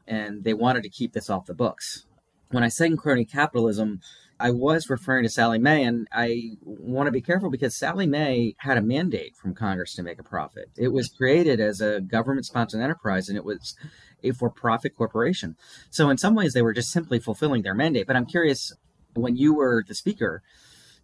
and 0.07 0.45
they 0.45 0.55
wanted 0.55 0.83
to 0.83 0.89
keep 0.89 1.13
this 1.13 1.31
off 1.31 1.47
the 1.47 1.55
books. 1.55 2.07
When 2.51 2.65
I 2.65 2.69
say 2.69 2.91
crony 2.97 3.25
capitalism, 3.25 4.01
I 4.39 4.51
was 4.51 4.91
referring 4.91 5.23
to 5.23 5.29
Sallie 5.29 5.59
Mae, 5.59 5.85
and 5.85 6.09
I 6.13 6.57
want 6.61 7.07
to 7.07 7.13
be 7.13 7.21
careful 7.21 7.51
because 7.51 7.77
Sallie 7.77 8.07
Mae 8.07 8.55
had 8.59 8.77
a 8.77 8.83
mandate 8.83 9.37
from 9.37 9.55
Congress 9.55 9.95
to 9.95 10.03
make 10.03 10.19
a 10.19 10.25
profit. 10.25 10.71
It 10.77 10.89
was 10.89 11.09
created 11.09 11.61
as 11.61 11.81
a 11.81 12.01
government 12.01 12.47
sponsored 12.47 12.81
enterprise, 12.81 13.29
and 13.29 13.39
it 13.39 13.45
was 13.45 13.77
a 14.25 14.33
for 14.33 14.51
profit 14.51 14.97
corporation. 14.97 15.57
So, 15.91 16.11
in 16.11 16.19
some 16.19 16.35
ways, 16.35 16.53
they 16.53 16.63
were 16.63 16.73
just 16.73 16.91
simply 16.91 17.21
fulfilling 17.21 17.63
their 17.63 17.75
mandate. 17.75 18.09
But 18.09 18.17
I'm 18.17 18.27
curious, 18.27 18.73
when 19.15 19.37
you 19.37 19.55
were 19.55 19.85
the 19.87 19.95
speaker, 19.95 20.43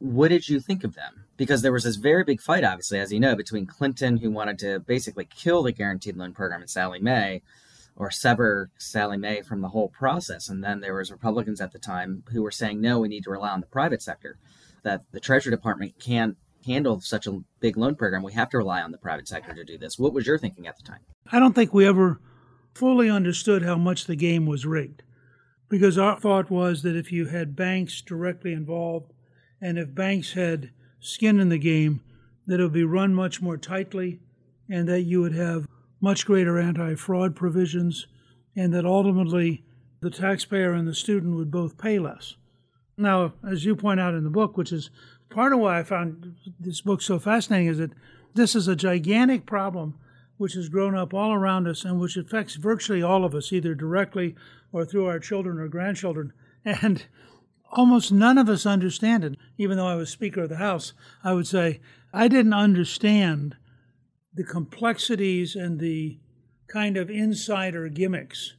what 0.01 0.29
did 0.29 0.49
you 0.49 0.59
think 0.59 0.83
of 0.83 0.95
them? 0.95 1.27
Because 1.41 1.63
there 1.63 1.73
was 1.73 1.85
this 1.85 1.97
very 1.97 2.23
big 2.23 2.39
fight, 2.39 2.65
obviously, 2.65 2.99
as 2.99 3.11
you 3.11 3.19
know, 3.19 3.35
between 3.35 3.65
Clinton, 3.65 4.19
who 4.19 4.31
wanted 4.31 4.59
to 4.59 4.79
basically 4.81 5.25
kill 5.25 5.63
the 5.63 5.73
guaranteed 5.73 6.19
loan 6.19 6.35
program, 6.35 6.61
and 6.61 6.69
Sallie 6.69 7.01
Mae, 7.01 7.41
or 7.97 8.11
sever 8.11 8.69
Sallie 8.77 9.17
Mae 9.17 9.41
from 9.41 9.63
the 9.63 9.71
whole 9.71 9.89
process. 9.89 10.51
And 10.51 10.63
then 10.63 10.81
there 10.81 10.93
was 10.93 11.11
Republicans 11.11 11.63
at 11.63 11.73
the 11.73 11.79
time 11.79 12.25
who 12.31 12.43
were 12.43 12.51
saying, 12.51 12.83
no, 12.83 12.99
we 12.99 13.09
need 13.09 13.25
to 13.25 13.31
rely 13.31 13.49
on 13.49 13.61
the 13.61 13.67
private 13.67 14.03
sector, 14.03 14.37
that 14.83 15.05
the 15.13 15.19
Treasury 15.19 15.51
Department 15.51 15.99
can't 15.99 16.37
handle 16.67 17.01
such 17.01 17.27
a 17.27 17.41
big 17.59 17.79
loan 17.79 17.95
program. 17.95 18.23
We 18.23 18.35
have 18.35 18.51
to 18.51 18.59
rely 18.59 18.83
on 18.83 18.91
the 18.91 18.99
private 18.99 19.27
sector 19.27 19.55
to 19.55 19.65
do 19.65 19.79
this. 19.79 19.99
What 19.99 20.13
was 20.13 20.27
your 20.27 20.37
thinking 20.37 20.67
at 20.67 20.77
the 20.77 20.83
time? 20.83 21.01
I 21.33 21.39
don't 21.39 21.55
think 21.55 21.73
we 21.73 21.87
ever 21.87 22.21
fully 22.75 23.09
understood 23.09 23.63
how 23.63 23.77
much 23.77 24.05
the 24.05 24.15
game 24.15 24.45
was 24.45 24.67
rigged. 24.67 25.05
Because 25.71 25.97
our 25.97 26.21
thought 26.21 26.51
was 26.51 26.83
that 26.83 26.97
if 26.97 27.11
you 27.11 27.29
had 27.29 27.57
banks 27.57 28.03
directly 28.03 28.53
involved 28.53 29.15
and 29.59 29.79
if 29.79 29.95
banks 29.95 30.35
had 30.35 30.73
skin 31.01 31.41
in 31.41 31.49
the 31.49 31.59
game, 31.59 32.01
that 32.47 32.61
it 32.61 32.63
would 32.63 32.73
be 32.73 32.85
run 32.85 33.15
much 33.15 33.41
more 33.41 33.57
tightly 33.57 34.21
and 34.69 34.89
that 34.89 35.03
you 35.03 35.21
would 35.21 35.35
have 35.35 35.67
much 36.01 36.25
greater 36.25 36.59
anti 36.59 36.95
fraud 36.95 37.35
provisions 37.35 38.07
and 38.57 38.73
that 38.73 38.87
ultimately 38.87 39.65
the 40.01 40.11
taxpayer 40.11 40.73
and 40.73 40.89
the 40.89 40.95
student 40.95 41.37
would 41.37 41.51
both 41.51 41.79
pay 41.79 41.99
less. 41.99 42.35
Now, 42.97 43.35
as 43.49 43.65
you 43.65 43.77
point 43.77 44.01
out 44.01 44.15
in 44.15 44.25
the 44.25 44.31
book, 44.31 44.57
which 44.57 44.73
is 44.73 44.91
part 45.29 45.53
of 45.53 45.59
why 45.59 45.79
I 45.79 45.83
found 45.83 46.37
this 46.59 46.81
book 46.81 47.03
so 47.03 47.19
fascinating, 47.19 47.69
is 47.69 47.79
that 47.79 47.93
this 48.35 48.55
is 48.55 48.69
a 48.69 48.77
gigantic 48.77 49.47
problem 49.47 49.99
which 50.37 50.55
has 50.55 50.69
grown 50.69 50.95
up 50.95 51.13
all 51.13 51.33
around 51.33 51.69
us 51.69 51.85
and 51.85 52.01
which 52.01 52.17
affects 52.17 52.55
virtually 52.55 53.03
all 53.03 53.25
of 53.25 53.35
us, 53.35 53.53
either 53.53 53.75
directly 53.75 54.35
or 54.73 54.85
through 54.85 55.07
our 55.07 55.19
children 55.19 55.59
or 55.59 55.69
grandchildren. 55.69 56.33
And 56.63 57.07
almost 57.71 58.13
none 58.13 58.39
of 58.39 58.49
us 58.49 58.67
understand 58.67 59.25
it. 59.25 59.37
Even 59.59 59.77
though 59.77 59.87
I 59.87 59.95
was 59.95 60.11
Speaker 60.11 60.43
of 60.43 60.49
the 60.49 60.57
House, 60.57 60.93
I 61.23 61.33
would 61.33 61.47
say 61.47 61.81
I 62.13 62.29
didn't 62.29 62.55
understand 62.55 63.57
the 64.35 64.45
complexities 64.45 65.55
and 65.55 65.81
the 65.81 66.19
kind 66.69 66.97
of 66.97 67.11
insider 67.11 67.89
gimmicks 67.89 68.55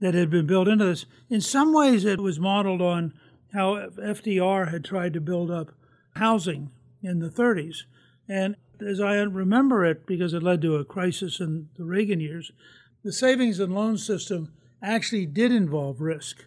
that 0.00 0.14
had 0.14 0.30
been 0.30 0.46
built 0.46 0.68
into 0.68 0.84
this. 0.84 1.06
In 1.30 1.40
some 1.40 1.72
ways, 1.72 2.04
it 2.04 2.20
was 2.20 2.40
modeled 2.40 2.82
on 2.82 3.14
how 3.52 3.74
FDR 3.76 4.70
had 4.72 4.84
tried 4.84 5.12
to 5.12 5.20
build 5.20 5.50
up 5.50 5.72
housing 6.16 6.70
in 7.02 7.20
the 7.20 7.28
30s. 7.28 7.82
And 8.28 8.56
as 8.84 9.00
I 9.00 9.14
remember 9.16 9.84
it, 9.84 10.06
because 10.06 10.34
it 10.34 10.42
led 10.42 10.60
to 10.62 10.76
a 10.76 10.84
crisis 10.84 11.38
in 11.38 11.68
the 11.76 11.84
Reagan 11.84 12.20
years, 12.20 12.50
the 13.04 13.12
savings 13.12 13.60
and 13.60 13.74
loan 13.74 13.98
system 13.98 14.52
actually 14.82 15.26
did 15.26 15.52
involve 15.52 16.00
risk 16.00 16.46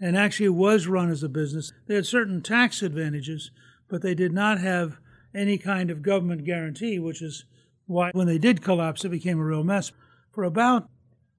and 0.00 0.16
actually 0.16 0.48
was 0.48 0.86
run 0.86 1.10
as 1.10 1.22
a 1.22 1.28
business. 1.28 1.72
They 1.86 1.94
had 1.94 2.06
certain 2.06 2.42
tax 2.42 2.82
advantages, 2.82 3.50
but 3.88 4.02
they 4.02 4.14
did 4.14 4.32
not 4.32 4.60
have 4.60 4.98
any 5.34 5.58
kind 5.58 5.90
of 5.90 6.02
government 6.02 6.44
guarantee, 6.44 6.98
which 6.98 7.22
is 7.22 7.44
why, 7.86 8.10
when 8.12 8.26
they 8.26 8.38
did 8.38 8.62
collapse, 8.62 9.04
it 9.04 9.10
became 9.10 9.38
a 9.38 9.44
real 9.44 9.64
mess. 9.64 9.92
For 10.32 10.44
about, 10.44 10.88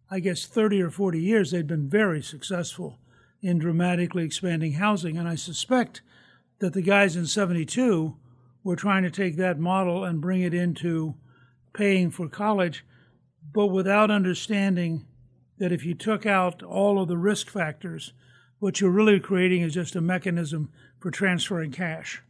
I 0.09 0.19
guess, 0.19 0.45
30 0.45 0.81
or 0.81 0.89
40 0.89 1.19
years, 1.19 1.51
they'd 1.51 1.67
been 1.67 1.89
very 1.89 2.21
successful 2.21 2.99
in 3.41 3.59
dramatically 3.59 4.23
expanding 4.23 4.73
housing. 4.73 5.17
And 5.17 5.27
I 5.27 5.35
suspect 5.35 6.01
that 6.59 6.73
the 6.73 6.81
guys 6.81 7.15
in 7.15 7.27
72 7.27 8.15
we're 8.67 8.75
trying 8.75 9.03
to 9.03 9.09
take 9.09 9.37
that 9.37 9.57
model 9.57 10.03
and 10.03 10.19
bring 10.19 10.41
it 10.41 10.53
into 10.53 11.15
paying 11.71 12.11
for 12.11 12.27
college, 12.27 12.83
but 13.53 13.67
without 13.67 14.11
understanding 14.11 15.05
that 15.57 15.71
if 15.71 15.85
you 15.85 15.93
took 15.93 16.25
out 16.25 16.61
all 16.61 17.01
of 17.01 17.07
the 17.07 17.17
risk 17.17 17.49
factors, 17.49 18.11
what 18.59 18.81
you're 18.81 18.89
really 18.89 19.19
creating 19.19 19.61
is 19.61 19.73
just 19.73 19.95
a 19.95 20.01
mechanism 20.01 20.69
for 20.99 21.11
transferring 21.11 21.71
cash. 21.71 22.23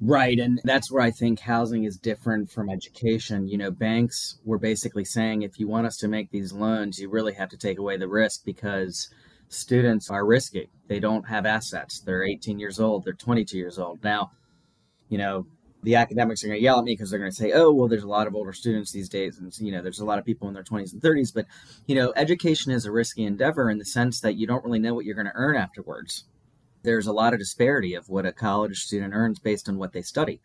Right. 0.00 0.38
And 0.38 0.60
that's 0.64 0.90
where 0.90 1.02
I 1.02 1.10
think 1.10 1.40
housing 1.40 1.84
is 1.84 1.98
different 1.98 2.50
from 2.50 2.70
education. 2.70 3.46
You 3.48 3.58
know, 3.58 3.70
banks 3.70 4.38
were 4.44 4.58
basically 4.58 5.04
saying 5.04 5.42
if 5.42 5.58
you 5.58 5.68
want 5.68 5.86
us 5.86 5.98
to 5.98 6.08
make 6.08 6.30
these 6.30 6.54
loans, 6.54 6.98
you 6.98 7.10
really 7.10 7.34
have 7.34 7.50
to 7.50 7.58
take 7.58 7.78
away 7.78 7.98
the 7.98 8.08
risk 8.08 8.44
because 8.44 9.10
students 9.50 10.10
are 10.10 10.24
risky. 10.24 10.70
They 10.88 11.00
don't 11.00 11.28
have 11.28 11.44
assets. 11.44 12.00
They're 12.00 12.24
18 12.24 12.58
years 12.58 12.80
old, 12.80 13.04
they're 13.04 13.12
22 13.12 13.58
years 13.58 13.78
old. 13.78 14.02
Now, 14.02 14.30
you 15.10 15.18
know, 15.18 15.46
the 15.82 15.96
academics 15.96 16.44
are 16.44 16.48
going 16.48 16.58
to 16.58 16.62
yell 16.62 16.78
at 16.78 16.84
me 16.84 16.92
because 16.92 17.10
they're 17.10 17.18
going 17.18 17.30
to 17.30 17.36
say, 17.36 17.52
oh, 17.52 17.72
well, 17.72 17.88
there's 17.88 18.02
a 18.02 18.08
lot 18.08 18.26
of 18.26 18.34
older 18.34 18.52
students 18.52 18.92
these 18.92 19.08
days. 19.08 19.38
And, 19.38 19.56
you 19.58 19.72
know, 19.72 19.82
there's 19.82 20.00
a 20.00 20.04
lot 20.04 20.18
of 20.18 20.24
people 20.24 20.48
in 20.48 20.54
their 20.54 20.62
20s 20.62 20.92
and 20.92 21.00
30s. 21.00 21.32
But, 21.34 21.46
you 21.86 21.94
know, 21.94 22.12
education 22.16 22.72
is 22.72 22.84
a 22.84 22.92
risky 22.92 23.24
endeavor 23.24 23.70
in 23.70 23.78
the 23.78 23.84
sense 23.84 24.20
that 24.20 24.36
you 24.36 24.46
don't 24.46 24.64
really 24.64 24.78
know 24.78 24.94
what 24.94 25.04
you're 25.04 25.14
going 25.14 25.26
to 25.26 25.32
earn 25.34 25.56
afterwards. 25.56 26.24
There's 26.82 27.06
a 27.06 27.12
lot 27.12 27.32
of 27.32 27.38
disparity 27.38 27.94
of 27.94 28.08
what 28.08 28.26
a 28.26 28.32
college 28.32 28.78
student 28.78 29.14
earns 29.14 29.38
based 29.38 29.68
on 29.68 29.78
what 29.78 29.92
they 29.92 30.02
study. 30.02 30.40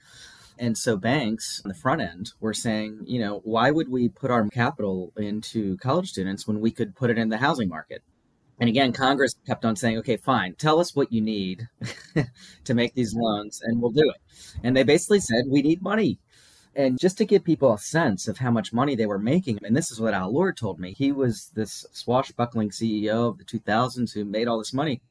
And 0.57 0.77
so 0.77 0.95
banks 0.95 1.61
on 1.65 1.69
the 1.69 1.75
front 1.75 2.01
end 2.01 2.31
were 2.39 2.53
saying, 2.53 3.01
you 3.05 3.19
know, 3.19 3.41
why 3.43 3.71
would 3.71 3.89
we 3.89 4.07
put 4.07 4.31
our 4.31 4.47
capital 4.47 5.11
into 5.17 5.77
college 5.77 6.09
students 6.09 6.47
when 6.47 6.61
we 6.61 6.71
could 6.71 6.95
put 6.95 7.09
it 7.09 7.17
in 7.17 7.29
the 7.29 7.37
housing 7.37 7.67
market? 7.67 8.03
And 8.59 8.69
again, 8.69 8.93
Congress 8.93 9.35
kept 9.45 9.65
on 9.65 9.75
saying, 9.75 9.97
okay, 9.97 10.17
fine, 10.17 10.55
tell 10.55 10.79
us 10.79 10.95
what 10.95 11.11
you 11.11 11.21
need 11.21 11.67
to 12.63 12.73
make 12.73 12.93
these 12.93 13.13
loans 13.13 13.61
and 13.61 13.81
we'll 13.81 13.91
do 13.91 14.09
it. 14.09 14.21
And 14.63 14.75
they 14.75 14.83
basically 14.83 15.19
said, 15.19 15.45
we 15.49 15.61
need 15.61 15.81
money. 15.81 16.19
And 16.75 16.99
just 16.99 17.17
to 17.19 17.25
give 17.25 17.43
people 17.43 17.73
a 17.73 17.77
sense 17.77 18.27
of 18.27 18.37
how 18.37 18.51
much 18.51 18.73
money 18.73 18.95
they 18.95 19.05
were 19.05 19.19
making, 19.19 19.59
and 19.63 19.75
this 19.75 19.91
is 19.91 19.99
what 19.99 20.13
Al 20.13 20.33
Lord 20.33 20.57
told 20.57 20.77
me. 20.77 20.93
He 20.93 21.11
was 21.11 21.51
this 21.55 21.85
swashbuckling 21.93 22.69
CEO 22.69 23.29
of 23.29 23.37
the 23.37 23.45
2000s 23.45 24.13
who 24.13 24.25
made 24.25 24.47
all 24.47 24.57
this 24.57 24.73
money. 24.73 25.01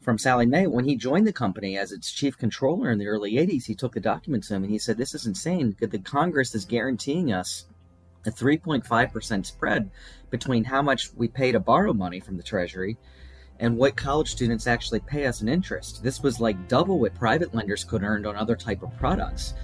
from 0.00 0.18
Sallie 0.18 0.46
Mae. 0.46 0.68
When 0.68 0.84
he 0.84 0.94
joined 0.94 1.26
the 1.26 1.32
company 1.32 1.76
as 1.76 1.90
its 1.90 2.12
chief 2.12 2.38
controller 2.38 2.90
in 2.90 2.98
the 2.98 3.08
early 3.08 3.32
80s, 3.34 3.66
he 3.66 3.74
took 3.74 3.94
the 3.94 4.00
documents 4.00 4.48
to 4.48 4.54
him 4.54 4.62
and 4.62 4.70
he 4.70 4.78
said, 4.78 4.98
This 4.98 5.14
is 5.14 5.26
insane. 5.26 5.76
The 5.80 5.98
Congress 5.98 6.54
is 6.54 6.64
guaranteeing 6.64 7.32
us 7.32 7.66
a 8.26 8.30
3.5% 8.30 9.46
spread 9.46 9.90
between 10.30 10.64
how 10.64 10.82
much 10.82 11.10
we 11.14 11.28
pay 11.28 11.52
to 11.52 11.60
borrow 11.60 11.92
money 11.92 12.20
from 12.20 12.36
the 12.36 12.42
Treasury 12.42 12.96
and 13.58 13.76
what 13.76 13.96
college 13.96 14.30
students 14.30 14.66
actually 14.66 15.00
pay 15.00 15.26
us 15.26 15.40
in 15.40 15.48
interest. 15.48 16.02
This 16.02 16.22
was 16.22 16.40
like 16.40 16.68
double 16.68 16.98
what 16.98 17.14
private 17.14 17.54
lenders 17.54 17.84
could 17.84 18.02
earn 18.02 18.26
on 18.26 18.36
other 18.36 18.56
type 18.56 18.82
of 18.82 18.96
products, 18.96 19.54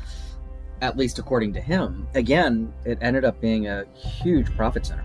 at 0.81 0.97
least 0.97 1.19
according 1.19 1.53
to 1.55 1.61
him. 1.61 2.07
Again, 2.15 2.73
it 2.85 2.99
ended 3.01 3.25
up 3.25 3.41
being 3.41 3.69
a 3.69 3.85
huge 3.95 4.55
profit 4.57 4.87
center. 4.87 5.05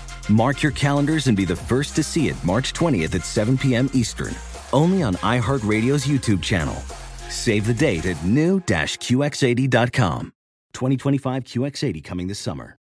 Mark 0.29 0.61
your 0.61 0.73
calendars 0.73 1.27
and 1.27 1.37
be 1.37 1.45
the 1.45 1.55
first 1.55 1.95
to 1.95 2.03
see 2.03 2.27
it 2.29 2.35
March 2.43 2.73
20th 2.73 3.15
at 3.15 3.25
7 3.25 3.57
p.m. 3.57 3.89
Eastern, 3.93 4.35
only 4.73 5.01
on 5.03 5.15
iHeartRadio's 5.15 6.05
YouTube 6.05 6.41
channel. 6.41 6.75
Save 7.29 7.67
the 7.67 7.73
date 7.73 8.05
at 8.05 8.23
new-QX80.com. 8.23 10.33
2025 10.73 11.43
QX80 11.43 12.03
coming 12.03 12.27
this 12.27 12.39
summer. 12.39 12.77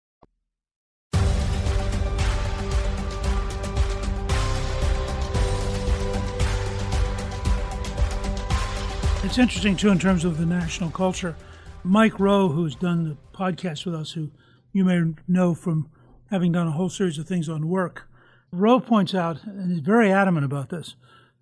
It's 9.27 9.39
interesting 9.39 9.77
too 9.77 9.89
in 9.89 9.99
terms 9.99 10.25
of 10.25 10.39
the 10.39 10.47
national 10.47 10.91
culture. 10.91 11.35
Mike 11.83 12.21
Rowe, 12.21 12.49
who's 12.49 12.77
done 12.77 13.09
the 13.09 13.17
podcast 13.37 13.85
with 13.85 13.97
us, 13.97 14.13
who 14.13 14.31
you 14.73 14.85
may 14.85 15.03
know 15.27 15.53
from 15.53 15.91
having 16.31 16.53
done 16.53 16.67
a 16.67 16.73
whole 16.73 16.89
series 16.89 17.19
of 17.19 17.27
things 17.27 17.49
on 17.49 17.69
work, 17.69 18.09
Rowe 18.51 18.81
points 18.81 19.15
out, 19.15 19.45
and 19.45 19.71
he's 19.71 19.81
very 19.81 20.11
adamant 20.11 20.45
about 20.45 20.71
this, 20.71 20.95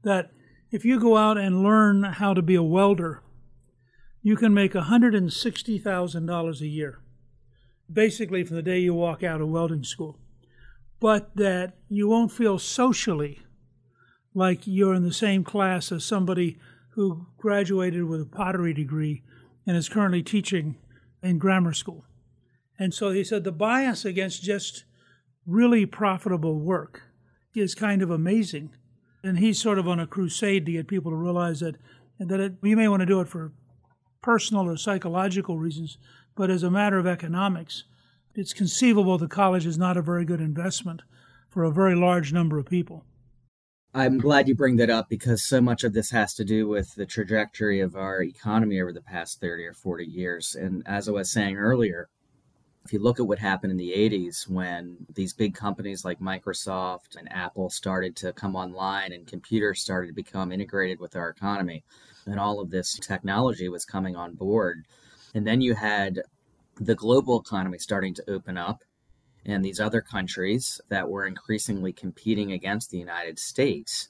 that 0.03 0.31
if 0.71 0.85
you 0.85 0.99
go 0.99 1.17
out 1.17 1.39
and 1.39 1.63
learn 1.63 2.03
how 2.03 2.35
to 2.35 2.43
be 2.43 2.55
a 2.55 2.63
welder, 2.63 3.23
you 4.23 4.37
can 4.37 4.55
make 4.55 4.73
$160,000 4.73 6.61
a 6.61 6.67
year, 6.67 6.99
basically 7.93 8.43
from 8.43 8.57
the 8.57 8.63
day 8.63 8.79
you 8.79 8.95
walk 8.95 9.23
out 9.23 9.41
of 9.41 9.49
welding 9.49 9.85
school. 9.85 10.19
But 10.99 11.37
that 11.37 11.75
you 11.89 12.09
won't 12.09 12.33
feel 12.33 12.59
socially 12.59 13.41
like 14.35 14.67
you're 14.67 14.95
in 14.95 15.05
the 15.05 15.13
same 15.13 15.45
class 15.45 15.93
as 15.93 16.05
somebody 16.05 16.59
who 16.91 17.27
graduated 17.37 18.05
with 18.05 18.23
a 18.23 18.27
pottery 18.27 18.73
degree 18.73 19.23
and 19.67 19.77
is 19.77 19.89
currently 19.89 20.23
teaching 20.23 20.77
in 21.23 21.39
grammar 21.39 21.73
school. 21.73 22.05
And 22.79 22.93
so 22.93 23.11
he 23.11 23.25
said 23.25 23.45
the 23.45 23.53
bias 23.53 24.05
against 24.05 24.43
just 24.43 24.85
really 25.47 25.87
profitable 25.87 26.59
work 26.59 27.03
is 27.55 27.75
kind 27.75 28.03
of 28.03 28.11
amazing. 28.11 28.71
And 29.23 29.39
he's 29.39 29.61
sort 29.61 29.79
of 29.79 29.89
on 29.89 30.01
a 30.01 30.07
crusade 30.07 30.67
to 30.67 30.73
get 30.73 30.89
people 30.89 31.11
to 31.11 31.17
realize 31.17 31.61
that, 31.61 31.77
that 32.19 32.41
it, 32.41 32.55
you 32.63 32.77
may 32.77 32.89
want 32.89 33.01
to 33.01 33.07
do 33.07 33.21
it 33.21 33.29
for 33.29 33.53
personal 34.23 34.69
or 34.69 34.77
psychological 34.77 35.59
reasons, 35.59 35.99
but 36.35 36.51
as 36.51 36.63
a 36.63 36.71
matter 36.71 36.99
of 36.99 37.07
economics, 37.07 37.85
it's 38.35 38.53
conceivable 38.53 39.19
that 39.19 39.31
college 39.31 39.67
is 39.67 39.79
not 39.79 39.97
a 39.97 40.03
very 40.03 40.25
good 40.25 40.41
investment 40.41 41.03
for 41.49 41.63
a 41.63 41.71
very 41.71 41.95
large 41.95 42.33
number 42.33 42.59
of 42.59 42.67
people. 42.67 43.05
I'm 43.97 44.19
glad 44.19 44.49
you 44.49 44.57
bring 44.57 44.75
that 44.77 44.91
up 44.91 45.09
because 45.09 45.45
so 45.45 45.61
much 45.61 45.85
of 45.85 45.93
this 45.93 46.11
has 46.11 46.35
to 46.35 46.45
do 46.45 46.67
with 46.67 46.97
the 46.97 47.07
trajectory 47.07 47.81
of 47.81 47.95
our 47.95 48.23
economy 48.23 48.81
over 48.81 48.93
the 48.93 49.01
past 49.01 49.41
30 49.41 49.67
or 49.67 49.73
40 49.73 50.05
years. 50.05 50.57
And 50.57 50.83
as 50.85 51.09
I 51.09 51.13
was 51.13 51.31
saying 51.31 51.57
earlier, 51.57 52.09
if 52.85 52.93
you 52.93 52.99
look 52.99 53.19
at 53.19 53.27
what 53.27 53.39
happened 53.39 53.71
in 53.71 53.79
the 53.79 53.93
80s 53.93 54.49
when 54.49 54.97
these 55.15 55.33
big 55.33 55.55
companies 55.55 56.05
like 56.05 56.21
Microsoft 56.21 57.17
and 57.17 57.33
Apple 57.33 57.71
started 57.71 58.15
to 58.17 58.33
come 58.35 58.55
online 58.55 59.13
and 59.13 59.27
computers 59.27 59.81
started 59.81 60.09
to 60.09 60.13
become 60.13 60.53
integrated 60.53 61.01
with 61.01 61.17
our 61.17 61.31
economy, 61.31 61.83
and 62.27 62.39
all 62.39 62.61
of 62.61 62.71
this 62.71 62.95
technology 62.95 63.69
was 63.69 63.87
coming 63.87 64.17
on 64.17 64.35
board. 64.35 64.85
And 65.35 65.47
then 65.47 65.63
you 65.63 65.75
had 65.75 66.21
the 66.77 66.95
global 66.95 67.41
economy 67.41 67.79
starting 67.79 68.15
to 68.15 68.31
open 68.31 68.59
up 68.59 68.83
and 69.47 69.65
these 69.65 69.81
other 69.81 70.01
countries 70.01 70.81
that 70.89 71.09
were 71.09 71.27
increasingly 71.27 71.93
competing 71.93 72.53
against 72.53 72.91
the 72.91 72.99
United 72.99 73.39
States. 73.39 74.09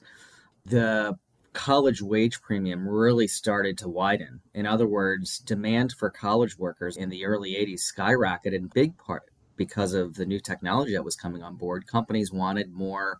The 0.65 1.17
college 1.55 2.01
wage 2.01 2.41
premium 2.41 2.87
really 2.87 3.27
started 3.27 3.77
to 3.77 3.87
widen. 3.87 4.41
In 4.53 4.67
other 4.67 4.85
words, 4.85 5.39
demand 5.39 5.93
for 5.93 6.09
college 6.09 6.59
workers 6.59 6.97
in 6.97 7.09
the 7.09 7.25
early 7.25 7.51
80s 7.53 7.81
skyrocketed 7.97 8.53
in 8.53 8.67
big 8.67 8.97
part 8.97 9.31
because 9.55 9.93
of 9.93 10.15
the 10.15 10.25
new 10.25 10.39
technology 10.39 10.93
that 10.93 11.05
was 11.05 11.15
coming 11.15 11.41
on 11.41 11.55
board. 11.55 11.87
Companies 11.87 12.31
wanted 12.31 12.73
more 12.73 13.19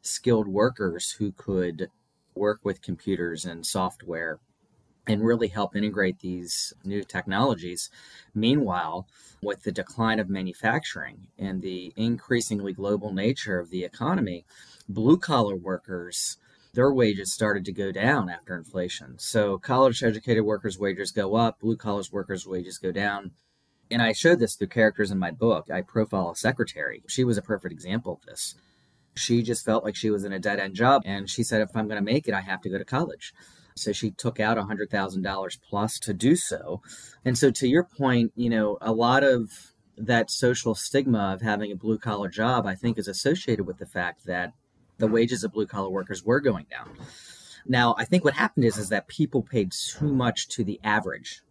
skilled 0.00 0.46
workers 0.46 1.10
who 1.18 1.32
could 1.32 1.88
work 2.36 2.60
with 2.62 2.82
computers 2.82 3.44
and 3.44 3.66
software 3.66 4.38
and 5.08 5.24
really 5.24 5.48
help 5.48 5.74
integrate 5.74 6.20
these 6.20 6.72
new 6.84 7.02
technologies. 7.02 7.90
Meanwhile, 8.32 9.08
with 9.42 9.64
the 9.64 9.72
decline 9.72 10.20
of 10.20 10.30
manufacturing 10.30 11.26
and 11.36 11.60
the 11.60 11.92
increasingly 11.96 12.72
global 12.72 13.12
nature 13.12 13.58
of 13.58 13.70
the 13.70 13.82
economy, 13.82 14.44
blue 14.88 15.18
collar 15.18 15.56
workers 15.56 16.36
their 16.74 16.92
wages 16.92 17.32
started 17.32 17.64
to 17.66 17.72
go 17.72 17.92
down 17.92 18.30
after 18.30 18.56
inflation. 18.56 19.18
So 19.18 19.58
college 19.58 20.02
educated 20.02 20.44
workers' 20.44 20.78
wages 20.78 21.10
go 21.10 21.36
up, 21.36 21.60
blue 21.60 21.76
collar 21.76 22.02
workers' 22.10 22.46
wages 22.46 22.78
go 22.78 22.92
down. 22.92 23.32
And 23.90 24.00
I 24.00 24.12
showed 24.12 24.38
this 24.38 24.54
through 24.54 24.68
characters 24.68 25.10
in 25.10 25.18
my 25.18 25.30
book. 25.30 25.70
I 25.70 25.82
profile 25.82 26.30
a 26.30 26.36
secretary. 26.36 27.02
She 27.08 27.24
was 27.24 27.36
a 27.36 27.42
perfect 27.42 27.72
example 27.72 28.14
of 28.14 28.26
this. 28.26 28.54
She 29.14 29.42
just 29.42 29.64
felt 29.64 29.84
like 29.84 29.96
she 29.96 30.10
was 30.10 30.24
in 30.24 30.32
a 30.32 30.38
dead 30.38 30.58
end 30.58 30.74
job. 30.74 31.02
And 31.04 31.28
she 31.28 31.42
said, 31.42 31.60
if 31.60 31.76
I'm 31.76 31.88
going 31.88 32.02
to 32.02 32.12
make 32.12 32.26
it, 32.26 32.34
I 32.34 32.40
have 32.40 32.62
to 32.62 32.70
go 32.70 32.78
to 32.78 32.84
college. 32.86 33.34
So 33.76 33.92
she 33.92 34.10
took 34.10 34.40
out 34.40 34.56
$100,000 34.56 35.58
plus 35.68 35.98
to 35.98 36.14
do 36.14 36.36
so. 36.36 36.80
And 37.24 37.36
so, 37.36 37.50
to 37.50 37.68
your 37.68 37.84
point, 37.84 38.32
you 38.34 38.50
know, 38.50 38.78
a 38.80 38.92
lot 38.92 39.24
of 39.24 39.50
that 39.96 40.30
social 40.30 40.74
stigma 40.74 41.32
of 41.34 41.42
having 41.42 41.72
a 41.72 41.76
blue 41.76 41.98
collar 41.98 42.28
job, 42.28 42.66
I 42.66 42.74
think, 42.74 42.98
is 42.98 43.08
associated 43.08 43.66
with 43.66 43.78
the 43.78 43.86
fact 43.86 44.26
that 44.26 44.52
the 45.02 45.08
hmm. 45.08 45.14
wages 45.14 45.44
of 45.44 45.52
blue 45.52 45.66
collar 45.66 45.90
workers 45.90 46.24
were 46.24 46.40
going 46.40 46.66
down. 46.70 46.88
Now, 47.66 47.94
I 47.98 48.04
think 48.04 48.24
what 48.24 48.34
happened 48.34 48.64
is 48.64 48.78
is 48.78 48.88
that 48.88 49.08
people 49.08 49.42
paid 49.42 49.72
too 49.72 50.14
much 50.14 50.48
to 50.50 50.64
the 50.64 50.80
average. 50.82 51.42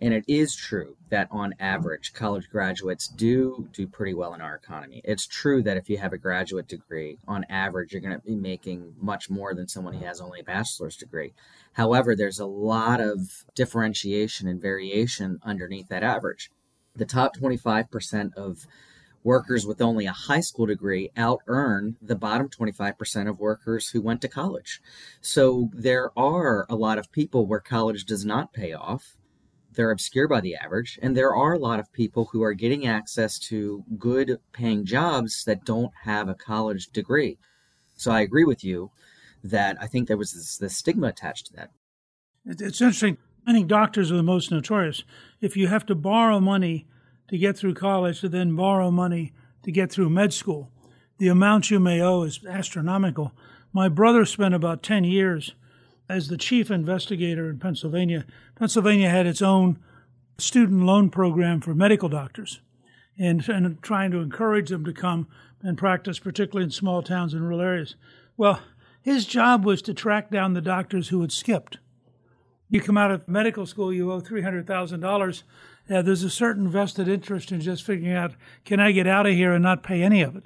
And 0.00 0.14
it 0.14 0.24
is 0.28 0.54
true 0.54 0.96
that 1.08 1.26
on 1.32 1.54
average, 1.58 2.12
college 2.12 2.48
graduates 2.50 3.08
do 3.08 3.68
do 3.72 3.88
pretty 3.88 4.14
well 4.14 4.32
in 4.34 4.40
our 4.40 4.54
economy. 4.54 5.00
It's 5.04 5.26
true 5.26 5.60
that 5.62 5.76
if 5.76 5.90
you 5.90 5.98
have 5.98 6.12
a 6.12 6.18
graduate 6.18 6.68
degree, 6.68 7.18
on 7.26 7.44
average, 7.48 7.92
you're 7.92 8.00
going 8.00 8.14
to 8.14 8.24
be 8.24 8.36
making 8.36 8.94
much 9.00 9.28
more 9.28 9.54
than 9.54 9.66
someone 9.66 9.94
who 9.94 10.04
has 10.04 10.20
only 10.20 10.38
a 10.38 10.44
bachelor's 10.44 10.96
degree. 10.96 11.32
However, 11.72 12.14
there's 12.14 12.38
a 12.38 12.46
lot 12.46 13.00
of 13.00 13.44
differentiation 13.56 14.46
and 14.46 14.62
variation 14.62 15.40
underneath 15.42 15.88
that 15.88 16.04
average. 16.04 16.52
The 16.94 17.04
top 17.04 17.36
25% 17.36 18.34
of 18.34 18.66
workers 19.28 19.66
with 19.66 19.82
only 19.82 20.06
a 20.06 20.12
high 20.12 20.40
school 20.40 20.64
degree 20.64 21.10
out 21.14 21.40
earn 21.48 21.94
the 22.00 22.16
bottom 22.16 22.48
25% 22.48 23.28
of 23.28 23.38
workers 23.38 23.90
who 23.90 24.00
went 24.00 24.22
to 24.22 24.26
college. 24.26 24.80
So 25.20 25.68
there 25.74 26.18
are 26.18 26.64
a 26.70 26.74
lot 26.74 26.96
of 26.96 27.12
people 27.12 27.46
where 27.46 27.60
college 27.60 28.06
does 28.06 28.24
not 28.24 28.54
pay 28.54 28.72
off. 28.72 29.18
They're 29.74 29.90
obscure 29.90 30.28
by 30.28 30.40
the 30.40 30.56
average. 30.56 30.98
And 31.02 31.14
there 31.14 31.34
are 31.34 31.52
a 31.52 31.58
lot 31.58 31.78
of 31.78 31.92
people 31.92 32.30
who 32.32 32.42
are 32.42 32.54
getting 32.54 32.86
access 32.86 33.38
to 33.50 33.84
good 33.98 34.38
paying 34.52 34.86
jobs 34.86 35.44
that 35.44 35.66
don't 35.66 35.92
have 36.04 36.30
a 36.30 36.34
college 36.34 36.86
degree. 36.86 37.36
So 37.96 38.10
I 38.10 38.22
agree 38.22 38.44
with 38.44 38.64
you 38.64 38.90
that 39.44 39.76
I 39.78 39.88
think 39.88 40.08
there 40.08 40.16
was 40.16 40.32
this, 40.32 40.56
this 40.56 40.78
stigma 40.78 41.08
attached 41.08 41.48
to 41.48 41.52
that. 41.56 41.70
It's 42.46 42.80
interesting. 42.80 43.18
I 43.46 43.52
think 43.52 43.68
doctors 43.68 44.10
are 44.10 44.16
the 44.16 44.22
most 44.22 44.50
notorious. 44.50 45.04
If 45.42 45.54
you 45.54 45.66
have 45.68 45.84
to 45.84 45.94
borrow 45.94 46.40
money 46.40 46.86
to 47.28 47.38
get 47.38 47.56
through 47.56 47.74
college 47.74 48.20
to 48.20 48.28
then 48.28 48.56
borrow 48.56 48.90
money 48.90 49.32
to 49.62 49.70
get 49.70 49.90
through 49.92 50.10
med 50.10 50.32
school. 50.32 50.70
The 51.18 51.28
amount 51.28 51.70
you 51.70 51.80
may 51.80 52.00
owe 52.00 52.22
is 52.22 52.40
astronomical. 52.48 53.32
My 53.72 53.88
brother 53.88 54.24
spent 54.24 54.54
about 54.54 54.82
10 54.82 55.04
years 55.04 55.54
as 56.08 56.28
the 56.28 56.36
chief 56.36 56.70
investigator 56.70 57.50
in 57.50 57.58
Pennsylvania. 57.58 58.24
Pennsylvania 58.54 59.10
had 59.10 59.26
its 59.26 59.42
own 59.42 59.78
student 60.38 60.84
loan 60.84 61.10
program 61.10 61.60
for 61.60 61.74
medical 61.74 62.08
doctors 62.08 62.60
and, 63.18 63.46
and 63.48 63.82
trying 63.82 64.10
to 64.12 64.18
encourage 64.18 64.70
them 64.70 64.84
to 64.84 64.92
come 64.92 65.28
and 65.62 65.76
practice, 65.76 66.18
particularly 66.18 66.64
in 66.64 66.70
small 66.70 67.02
towns 67.02 67.34
and 67.34 67.42
rural 67.42 67.60
areas. 67.60 67.96
Well, 68.36 68.60
his 69.02 69.26
job 69.26 69.64
was 69.64 69.82
to 69.82 69.94
track 69.94 70.30
down 70.30 70.54
the 70.54 70.60
doctors 70.60 71.08
who 71.08 71.20
had 71.20 71.32
skipped. 71.32 71.78
You 72.70 72.80
come 72.80 72.96
out 72.96 73.10
of 73.10 73.26
medical 73.26 73.66
school, 73.66 73.92
you 73.92 74.12
owe 74.12 74.20
$300,000 74.20 75.42
yeah, 75.88 76.02
there's 76.02 76.22
a 76.22 76.30
certain 76.30 76.68
vested 76.68 77.08
interest 77.08 77.50
in 77.50 77.60
just 77.60 77.82
figuring 77.82 78.14
out 78.14 78.34
can 78.64 78.78
I 78.80 78.92
get 78.92 79.06
out 79.06 79.26
of 79.26 79.32
here 79.32 79.52
and 79.52 79.62
not 79.62 79.82
pay 79.82 80.02
any 80.02 80.22
of 80.22 80.36
it. 80.36 80.44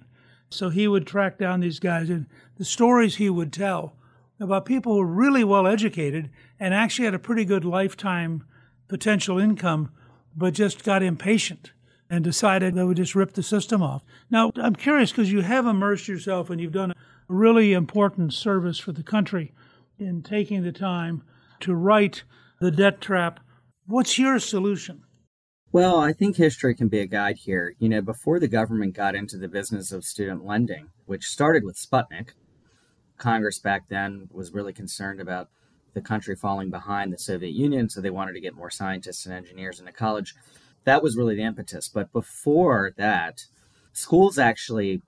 So 0.50 0.68
he 0.68 0.86
would 0.86 1.06
track 1.06 1.38
down 1.38 1.60
these 1.60 1.80
guys, 1.80 2.10
and 2.10 2.26
the 2.58 2.64
stories 2.64 3.16
he 3.16 3.30
would 3.30 3.52
tell 3.52 3.96
about 4.38 4.66
people 4.66 4.92
who 4.92 4.98
were 4.98 5.06
really 5.06 5.44
well 5.44 5.66
educated 5.66 6.30
and 6.60 6.74
actually 6.74 7.06
had 7.06 7.14
a 7.14 7.18
pretty 7.18 7.44
good 7.44 7.64
lifetime 7.64 8.44
potential 8.88 9.38
income, 9.38 9.90
but 10.36 10.54
just 10.54 10.84
got 10.84 11.02
impatient 11.02 11.72
and 12.10 12.22
decided 12.22 12.74
they 12.74 12.84
would 12.84 12.98
just 12.98 13.14
rip 13.14 13.32
the 13.32 13.42
system 13.42 13.82
off. 13.82 14.02
Now, 14.30 14.52
I'm 14.56 14.76
curious 14.76 15.10
because 15.10 15.32
you 15.32 15.40
have 15.40 15.66
immersed 15.66 16.08
yourself 16.08 16.50
and 16.50 16.60
you've 16.60 16.72
done 16.72 16.90
a 16.90 16.94
really 17.28 17.72
important 17.72 18.34
service 18.34 18.78
for 18.78 18.92
the 18.92 19.02
country 19.02 19.54
in 19.98 20.22
taking 20.22 20.62
the 20.62 20.72
time 20.72 21.22
to 21.60 21.74
write 21.74 22.24
The 22.60 22.70
Debt 22.70 23.00
Trap. 23.00 23.40
What's 23.86 24.18
your 24.18 24.38
solution? 24.38 25.04
Well, 25.74 26.00
I 26.00 26.12
think 26.12 26.36
history 26.36 26.74
can 26.74 26.88
be 26.88 26.98
a 26.98 27.06
guide 27.06 27.38
here. 27.38 27.74
You 27.78 27.88
know, 27.88 28.02
before 28.02 28.38
the 28.38 28.46
government 28.46 28.92
got 28.92 29.14
into 29.14 29.38
the 29.38 29.48
business 29.48 29.90
of 29.90 30.04
student 30.04 30.44
lending, 30.44 30.90
which 31.06 31.24
started 31.24 31.64
with 31.64 31.78
Sputnik, 31.78 32.32
Congress 33.16 33.58
back 33.58 33.88
then 33.88 34.28
was 34.30 34.52
really 34.52 34.74
concerned 34.74 35.18
about 35.18 35.48
the 35.94 36.02
country 36.02 36.36
falling 36.36 36.68
behind 36.68 37.10
the 37.10 37.16
Soviet 37.16 37.54
Union, 37.54 37.88
so 37.88 38.02
they 38.02 38.10
wanted 38.10 38.34
to 38.34 38.40
get 38.40 38.54
more 38.54 38.68
scientists 38.68 39.24
and 39.24 39.34
engineers 39.34 39.80
into 39.80 39.92
college. 39.92 40.34
That 40.84 41.02
was 41.02 41.16
really 41.16 41.36
the 41.36 41.44
impetus. 41.44 41.88
But 41.88 42.12
before 42.12 42.92
that, 42.98 43.46
schools 43.94 44.38
actually 44.38 45.00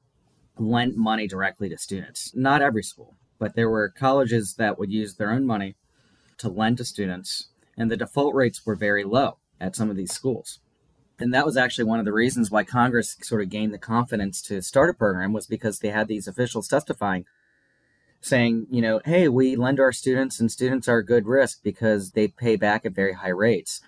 lent 0.56 0.96
money 0.96 1.28
directly 1.28 1.68
to 1.68 1.76
students. 1.76 2.34
Not 2.34 2.62
every 2.62 2.82
school, 2.82 3.16
but 3.38 3.54
there 3.54 3.68
were 3.68 3.90
colleges 3.90 4.54
that 4.54 4.78
would 4.78 4.90
use 4.90 5.16
their 5.16 5.30
own 5.30 5.44
money 5.44 5.76
to 6.38 6.48
lend 6.48 6.78
to 6.78 6.86
students, 6.86 7.48
and 7.76 7.90
the 7.90 7.98
default 7.98 8.34
rates 8.34 8.64
were 8.64 8.74
very 8.74 9.04
low 9.04 9.36
at 9.64 9.76
some 9.76 9.90
of 9.90 9.96
these 9.96 10.12
schools. 10.12 10.60
And 11.18 11.32
that 11.32 11.46
was 11.46 11.56
actually 11.56 11.84
one 11.84 11.98
of 11.98 12.04
the 12.04 12.12
reasons 12.12 12.50
why 12.50 12.64
Congress 12.64 13.16
sort 13.22 13.42
of 13.42 13.48
gained 13.48 13.72
the 13.72 13.78
confidence 13.78 14.42
to 14.42 14.60
start 14.62 14.90
a 14.90 14.94
program 14.94 15.32
was 15.32 15.46
because 15.46 15.78
they 15.78 15.90
had 15.90 16.08
these 16.08 16.26
officials 16.26 16.68
testifying 16.68 17.24
saying, 18.20 18.66
you 18.70 18.80
know, 18.80 19.00
hey, 19.04 19.28
we 19.28 19.54
lend 19.54 19.78
our 19.78 19.92
students 19.92 20.40
and 20.40 20.50
students 20.50 20.88
are 20.88 21.02
good 21.02 21.26
risk 21.26 21.62
because 21.62 22.12
they 22.12 22.26
pay 22.26 22.56
back 22.56 22.84
at 22.86 22.94
very 22.94 23.12
high 23.12 23.28
rates. 23.28 23.80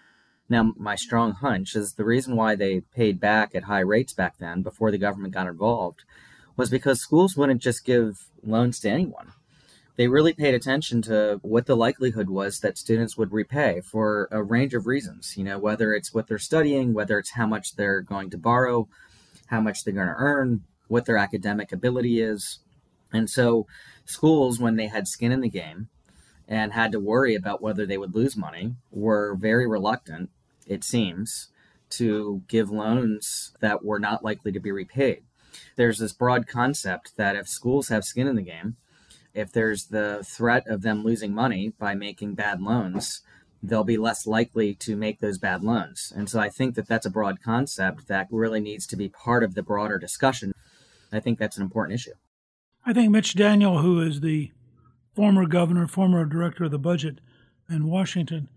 Now, 0.49 0.75
my 0.77 0.95
strong 0.95 1.33
hunch 1.33 1.75
is 1.75 1.95
the 1.95 2.05
reason 2.05 2.37
why 2.37 2.55
they 2.55 2.81
paid 2.81 3.19
back 3.19 3.55
at 3.55 3.65
high 3.65 3.81
rates 3.81 4.13
back 4.13 4.39
then 4.39 4.63
before 4.63 4.91
the 4.91 4.99
government 4.99 5.35
got 5.35 5.49
involved 5.49 6.05
was 6.57 6.71
because 6.71 7.01
schools 7.01 7.37
wouldn't 7.37 7.63
just 7.63 7.85
give 7.85 8.27
loans 8.45 8.79
to 8.81 8.91
anyone 8.91 9.33
they 9.97 10.09
really 10.09 10.35
paid 10.35 10.55
attention 10.55 11.01
to 11.03 11.41
what 11.43 11.67
the 11.67 11.77
likelihood 11.77 12.29
was 12.29 12.61
that 12.61 12.79
students 12.79 13.17
would 13.17 13.33
repay 13.33 13.81
for 13.81 14.29
a 14.31 14.43
range 14.43 14.75
of 14.75 14.87
reasons. 14.87 15.37
You 15.37 15.45
know, 15.45 15.59
whether 15.59 15.95
it's 15.95 16.13
what 16.13 16.29
they're 16.29 16.39
studying, 16.39 16.93
whether 16.93 17.19
it's 17.19 17.33
how 17.33 17.47
much 17.47 17.77
they're 17.77 18.03
going 18.03 18.31
to 18.31 18.39
borrow, 18.39 18.89
how 19.47 19.61
much 19.61 19.85
they're 19.85 19.95
going 19.95 20.09
to 20.09 20.15
earn, 20.17 20.63
what 20.89 21.07
their 21.07 21.17
academic 21.17 21.73
ability 21.73 22.21
is. 22.21 22.59
And 23.13 23.31
so, 23.31 23.67
schools, 24.05 24.59
when 24.59 24.77
they 24.77 24.89
had 24.89 25.09
skin 25.09 25.33
in 25.33 25.41
the 25.41 25.49
game 25.49 25.89
and 26.47 26.73
had 26.73 26.93
to 26.93 27.01
worry 27.01 27.35
about 27.35 27.63
whether 27.63 27.87
they 27.87 27.99
would 27.99 28.15
lose 28.15 28.37
money, 28.37 28.75
were 28.91 29.35
very 29.35 29.67
reluctant, 29.67 30.31
it 30.67 30.85
seems, 30.85 31.49
to 31.89 32.43
give 32.49 32.71
loans 32.71 33.53
that 33.61 33.85
were 33.85 33.99
not 33.99 34.25
likely 34.25 34.53
to 34.53 34.61
be 34.61 34.73
repaid. 34.73 35.23
There's 35.77 35.99
this 35.99 36.13
broad 36.13 36.47
concept 36.47 37.17
that 37.17 37.37
if 37.37 37.49
schools 37.49 37.89
have 37.89 38.05
skin 38.05 38.27
in 38.27 38.37
the 38.37 38.43
game, 38.43 38.77
if 39.37 39.53
there's 39.53 39.87
the 39.87 40.25
threat 40.25 40.67
of 40.67 40.83
them 40.83 41.05
losing 41.05 41.35
money 41.35 41.73
by 41.79 41.95
making 41.95 42.35
bad 42.35 42.61
loans, 42.61 43.21
they'll 43.63 43.85
be 43.85 43.97
less 43.97 44.27
likely 44.27 44.75
to 44.75 44.97
make 44.97 45.21
those 45.21 45.39
bad 45.39 45.63
loans. 45.63 46.13
And 46.17 46.29
so 46.29 46.41
I 46.41 46.49
think 46.49 46.75
that 46.75 46.89
that's 46.89 47.07
a 47.07 47.11
broad 47.11 47.43
concept 47.43 48.09
that 48.09 48.29
really 48.31 48.61
needs 48.61 48.87
to 48.89 48.97
be 48.97 49.09
part 49.09 49.45
of 49.45 49.55
the 49.55 49.63
broader 49.63 49.99
discussion. 49.99 50.53
I 51.13 51.21
think 51.21 51.39
that's 51.39 51.57
an 51.57 51.63
important 51.63 51.95
issue. 51.95 52.15
I 52.85 52.93
think 52.93 53.11
Mitch 53.11 53.35
Daniel, 53.35 53.79
who 53.79 54.01
is 54.01 54.21
the 54.21 54.53
former 55.15 55.47
governor, 55.47 55.87
former 55.87 56.25
director 56.25 56.65
of 56.65 56.71
the 56.71 56.79
budget 56.79 57.21
in 57.69 57.89
Washington, 57.89 58.49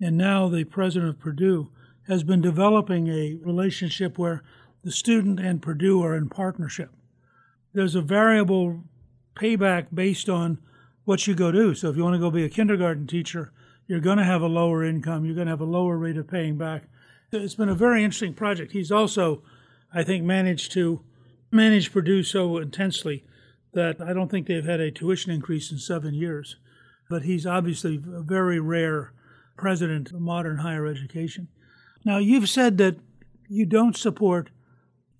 and 0.00 0.16
now 0.16 0.48
the 0.48 0.64
president 0.64 1.10
of 1.10 1.18
Purdue, 1.18 1.70
has 2.06 2.22
been 2.22 2.40
developing 2.40 3.08
a 3.08 3.38
relationship 3.42 4.18
where 4.18 4.42
the 4.82 4.92
student 4.92 5.40
and 5.40 5.60
Purdue 5.60 6.02
are 6.02 6.16
in 6.16 6.28
partnership. 6.28 6.90
There's 7.72 7.94
a 7.94 8.00
variable 8.00 8.84
payback 9.38 9.86
based 9.94 10.28
on 10.28 10.58
what 11.04 11.26
you 11.26 11.34
go 11.34 11.50
do. 11.50 11.74
So 11.74 11.88
if 11.88 11.96
you 11.96 12.02
want 12.02 12.14
to 12.14 12.20
go 12.20 12.30
be 12.30 12.44
a 12.44 12.48
kindergarten 12.48 13.06
teacher, 13.06 13.52
you're 13.86 14.00
going 14.00 14.18
to 14.18 14.24
have 14.24 14.42
a 14.42 14.46
lower 14.46 14.84
income, 14.84 15.24
you're 15.24 15.34
going 15.34 15.46
to 15.46 15.52
have 15.52 15.60
a 15.60 15.64
lower 15.64 15.96
rate 15.96 16.18
of 16.18 16.28
paying 16.28 16.58
back. 16.58 16.84
It's 17.32 17.54
been 17.54 17.68
a 17.68 17.74
very 17.74 18.04
interesting 18.04 18.34
project. 18.34 18.72
He's 18.72 18.92
also, 18.92 19.42
I 19.92 20.02
think, 20.02 20.24
managed 20.24 20.72
to 20.72 21.02
manage 21.50 21.92
Purdue 21.92 22.22
so 22.22 22.58
intensely 22.58 23.24
that 23.72 24.00
I 24.00 24.12
don't 24.12 24.30
think 24.30 24.46
they've 24.46 24.64
had 24.64 24.80
a 24.80 24.90
tuition 24.90 25.30
increase 25.30 25.70
in 25.72 25.78
seven 25.78 26.14
years. 26.14 26.56
But 27.08 27.22
he's 27.22 27.46
obviously 27.46 27.96
a 27.96 28.20
very 28.22 28.60
rare 28.60 29.12
president 29.56 30.10
of 30.10 30.20
modern 30.20 30.58
higher 30.58 30.86
education. 30.86 31.48
Now, 32.04 32.18
you've 32.18 32.48
said 32.48 32.76
that 32.78 32.96
you 33.48 33.64
don't 33.64 33.96
support 33.96 34.50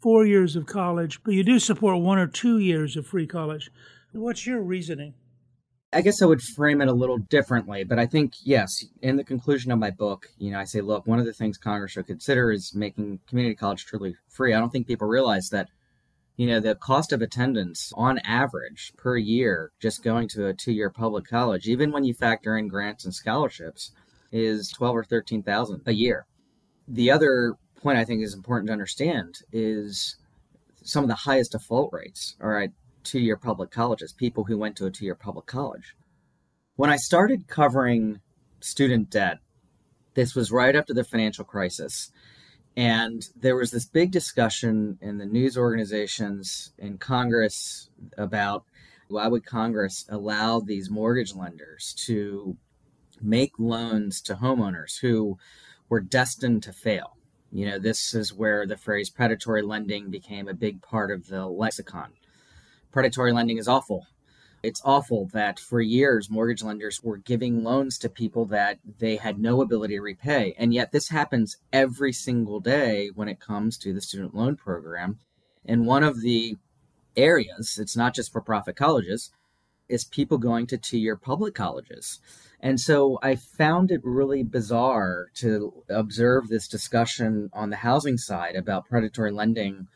four 0.00 0.26
years 0.26 0.54
of 0.54 0.66
college, 0.66 1.22
but 1.24 1.34
you 1.34 1.42
do 1.42 1.58
support 1.58 1.98
one 2.00 2.18
or 2.18 2.26
two 2.26 2.58
years 2.58 2.96
of 2.96 3.06
free 3.06 3.26
college. 3.26 3.70
What's 4.12 4.46
your 4.46 4.62
reasoning? 4.62 5.14
I 5.92 6.02
guess 6.02 6.20
I 6.20 6.26
would 6.26 6.42
frame 6.42 6.82
it 6.82 6.88
a 6.88 6.92
little 6.92 7.18
differently, 7.18 7.82
but 7.84 7.98
I 7.98 8.06
think, 8.06 8.34
yes, 8.42 8.70
in 9.00 9.16
the 9.16 9.24
conclusion 9.24 9.72
of 9.72 9.78
my 9.78 9.90
book, 9.90 10.26
you 10.36 10.50
know, 10.50 10.58
I 10.58 10.64
say, 10.64 10.82
look, 10.82 11.06
one 11.06 11.18
of 11.18 11.24
the 11.24 11.32
things 11.32 11.56
Congress 11.56 11.92
should 11.92 12.06
consider 12.06 12.52
is 12.52 12.74
making 12.74 13.20
community 13.26 13.54
college 13.54 13.86
truly 13.86 14.14
free. 14.28 14.52
I 14.52 14.60
don't 14.60 14.70
think 14.70 14.86
people 14.86 15.08
realize 15.08 15.48
that, 15.50 15.68
you 16.36 16.46
know, 16.46 16.60
the 16.60 16.74
cost 16.74 17.12
of 17.12 17.22
attendance 17.22 17.90
on 17.96 18.18
average 18.18 18.92
per 18.98 19.16
year, 19.16 19.72
just 19.80 20.04
going 20.04 20.28
to 20.28 20.46
a 20.46 20.54
two 20.54 20.72
year 20.72 20.90
public 20.90 21.26
college, 21.26 21.66
even 21.66 21.90
when 21.90 22.04
you 22.04 22.12
factor 22.12 22.56
in 22.56 22.68
grants 22.68 23.04
and 23.06 23.14
scholarships, 23.14 23.92
is 24.30 24.70
12 24.70 24.96
or 24.96 25.04
13,000 25.04 25.82
a 25.86 25.92
year. 25.92 26.26
The 26.86 27.10
other 27.10 27.54
point 27.80 27.98
I 27.98 28.04
think 28.04 28.22
is 28.22 28.34
important 28.34 28.68
to 28.68 28.72
understand 28.72 29.36
is 29.52 30.16
some 30.82 31.04
of 31.04 31.08
the 31.08 31.14
highest 31.14 31.52
default 31.52 31.92
rates 31.92 32.36
are 32.40 32.60
at 32.60 32.70
two 33.08 33.18
year 33.18 33.36
public 33.36 33.70
colleges, 33.70 34.12
people 34.12 34.44
who 34.44 34.58
went 34.58 34.76
to 34.76 34.86
a 34.86 34.90
two 34.90 35.04
year 35.04 35.14
public 35.14 35.46
college. 35.46 35.96
When 36.76 36.90
I 36.90 36.96
started 36.96 37.48
covering 37.48 38.20
student 38.60 39.10
debt, 39.10 39.38
this 40.14 40.34
was 40.34 40.52
right 40.52 40.76
after 40.76 40.94
the 40.94 41.04
financial 41.04 41.44
crisis. 41.44 42.12
And 42.76 43.26
there 43.34 43.56
was 43.56 43.70
this 43.70 43.86
big 43.86 44.12
discussion 44.12 44.98
in 45.00 45.18
the 45.18 45.26
news 45.26 45.56
organizations 45.56 46.72
in 46.78 46.98
Congress 46.98 47.88
about 48.16 48.64
why 49.08 49.26
would 49.26 49.44
Congress 49.44 50.04
allow 50.08 50.60
these 50.60 50.90
mortgage 50.90 51.34
lenders 51.34 51.94
to 52.06 52.56
make 53.20 53.52
loans 53.58 54.20
to 54.22 54.34
homeowners 54.34 55.00
who 55.00 55.38
were 55.88 56.00
destined 56.00 56.62
to 56.64 56.72
fail. 56.72 57.16
You 57.50 57.66
know, 57.66 57.78
this 57.78 58.14
is 58.14 58.34
where 58.34 58.66
the 58.66 58.76
phrase 58.76 59.08
predatory 59.08 59.62
lending 59.62 60.10
became 60.10 60.48
a 60.48 60.54
big 60.54 60.82
part 60.82 61.10
of 61.10 61.26
the 61.26 61.46
lexicon. 61.46 62.12
Predatory 62.98 63.30
lending 63.32 63.58
is 63.58 63.68
awful. 63.68 64.08
It's 64.60 64.82
awful 64.84 65.26
that 65.26 65.60
for 65.60 65.80
years 65.80 66.28
mortgage 66.28 66.64
lenders 66.64 67.00
were 67.00 67.16
giving 67.16 67.62
loans 67.62 67.96
to 67.98 68.08
people 68.08 68.44
that 68.46 68.80
they 68.98 69.14
had 69.14 69.38
no 69.38 69.62
ability 69.62 69.94
to 69.94 70.00
repay. 70.00 70.56
And 70.58 70.74
yet, 70.74 70.90
this 70.90 71.10
happens 71.10 71.58
every 71.72 72.12
single 72.12 72.58
day 72.58 73.12
when 73.14 73.28
it 73.28 73.38
comes 73.38 73.78
to 73.78 73.92
the 73.92 74.00
student 74.00 74.34
loan 74.34 74.56
program. 74.56 75.20
And 75.64 75.86
one 75.86 76.02
of 76.02 76.22
the 76.22 76.56
areas, 77.16 77.78
it's 77.80 77.96
not 77.96 78.16
just 78.16 78.32
for 78.32 78.40
profit 78.40 78.74
colleges, 78.74 79.30
is 79.88 80.04
people 80.04 80.38
going 80.38 80.66
to 80.66 80.76
two 80.76 80.98
year 80.98 81.14
public 81.14 81.54
colleges. 81.54 82.18
And 82.58 82.80
so 82.80 83.20
I 83.22 83.36
found 83.36 83.92
it 83.92 84.00
really 84.02 84.42
bizarre 84.42 85.28
to 85.34 85.84
observe 85.88 86.48
this 86.48 86.66
discussion 86.66 87.48
on 87.52 87.70
the 87.70 87.76
housing 87.76 88.18
side 88.18 88.56
about 88.56 88.88
predatory 88.88 89.30
lending 89.30 89.86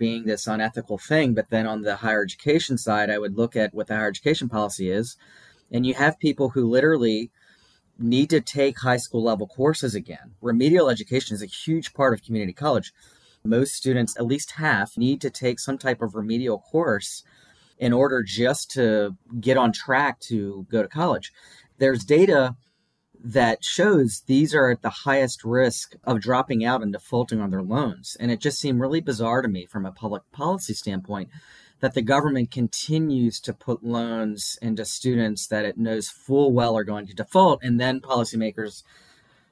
being 0.00 0.24
this 0.24 0.48
unethical 0.48 0.98
thing. 0.98 1.34
But 1.34 1.50
then 1.50 1.68
on 1.68 1.82
the 1.82 1.96
higher 1.96 2.24
education 2.24 2.76
side, 2.76 3.10
I 3.10 3.18
would 3.18 3.36
look 3.36 3.54
at 3.54 3.72
what 3.72 3.86
the 3.86 3.94
higher 3.94 4.08
education 4.08 4.48
policy 4.48 4.90
is. 4.90 5.16
And 5.70 5.86
you 5.86 5.94
have 5.94 6.18
people 6.18 6.48
who 6.50 6.68
literally 6.68 7.30
need 7.98 8.30
to 8.30 8.40
take 8.40 8.80
high 8.80 8.96
school 8.96 9.22
level 9.22 9.46
courses 9.46 9.94
again. 9.94 10.34
Remedial 10.40 10.90
education 10.90 11.34
is 11.34 11.42
a 11.42 11.46
huge 11.46 11.94
part 11.94 12.14
of 12.14 12.24
community 12.24 12.54
college. 12.54 12.92
Most 13.44 13.74
students, 13.74 14.16
at 14.18 14.26
least 14.26 14.52
half, 14.52 14.98
need 14.98 15.20
to 15.20 15.30
take 15.30 15.60
some 15.60 15.78
type 15.78 16.02
of 16.02 16.16
remedial 16.16 16.58
course 16.58 17.22
in 17.78 17.92
order 17.92 18.22
just 18.22 18.70
to 18.72 19.16
get 19.38 19.56
on 19.56 19.72
track 19.72 20.18
to 20.20 20.66
go 20.70 20.82
to 20.82 20.88
college 20.88 21.32
there's 21.80 22.04
data 22.04 22.54
that 23.22 23.62
shows 23.62 24.22
these 24.26 24.54
are 24.54 24.70
at 24.70 24.82
the 24.82 24.90
highest 24.90 25.44
risk 25.44 25.94
of 26.04 26.20
dropping 26.20 26.64
out 26.64 26.82
and 26.82 26.92
defaulting 26.92 27.40
on 27.40 27.50
their 27.50 27.62
loans. 27.62 28.16
And 28.18 28.30
it 28.30 28.40
just 28.40 28.58
seemed 28.58 28.80
really 28.80 29.00
bizarre 29.00 29.42
to 29.42 29.48
me 29.48 29.66
from 29.66 29.84
a 29.84 29.92
public 29.92 30.22
policy 30.32 30.74
standpoint 30.74 31.28
that 31.80 31.94
the 31.94 32.02
government 32.02 32.50
continues 32.50 33.40
to 33.40 33.52
put 33.52 33.82
loans 33.82 34.58
into 34.62 34.84
students 34.84 35.46
that 35.46 35.64
it 35.64 35.78
knows 35.78 36.08
full 36.08 36.52
well 36.52 36.76
are 36.76 36.84
going 36.84 37.06
to 37.06 37.14
default. 37.14 37.62
And 37.62 37.80
then 37.80 38.00
policymakers 38.00 38.82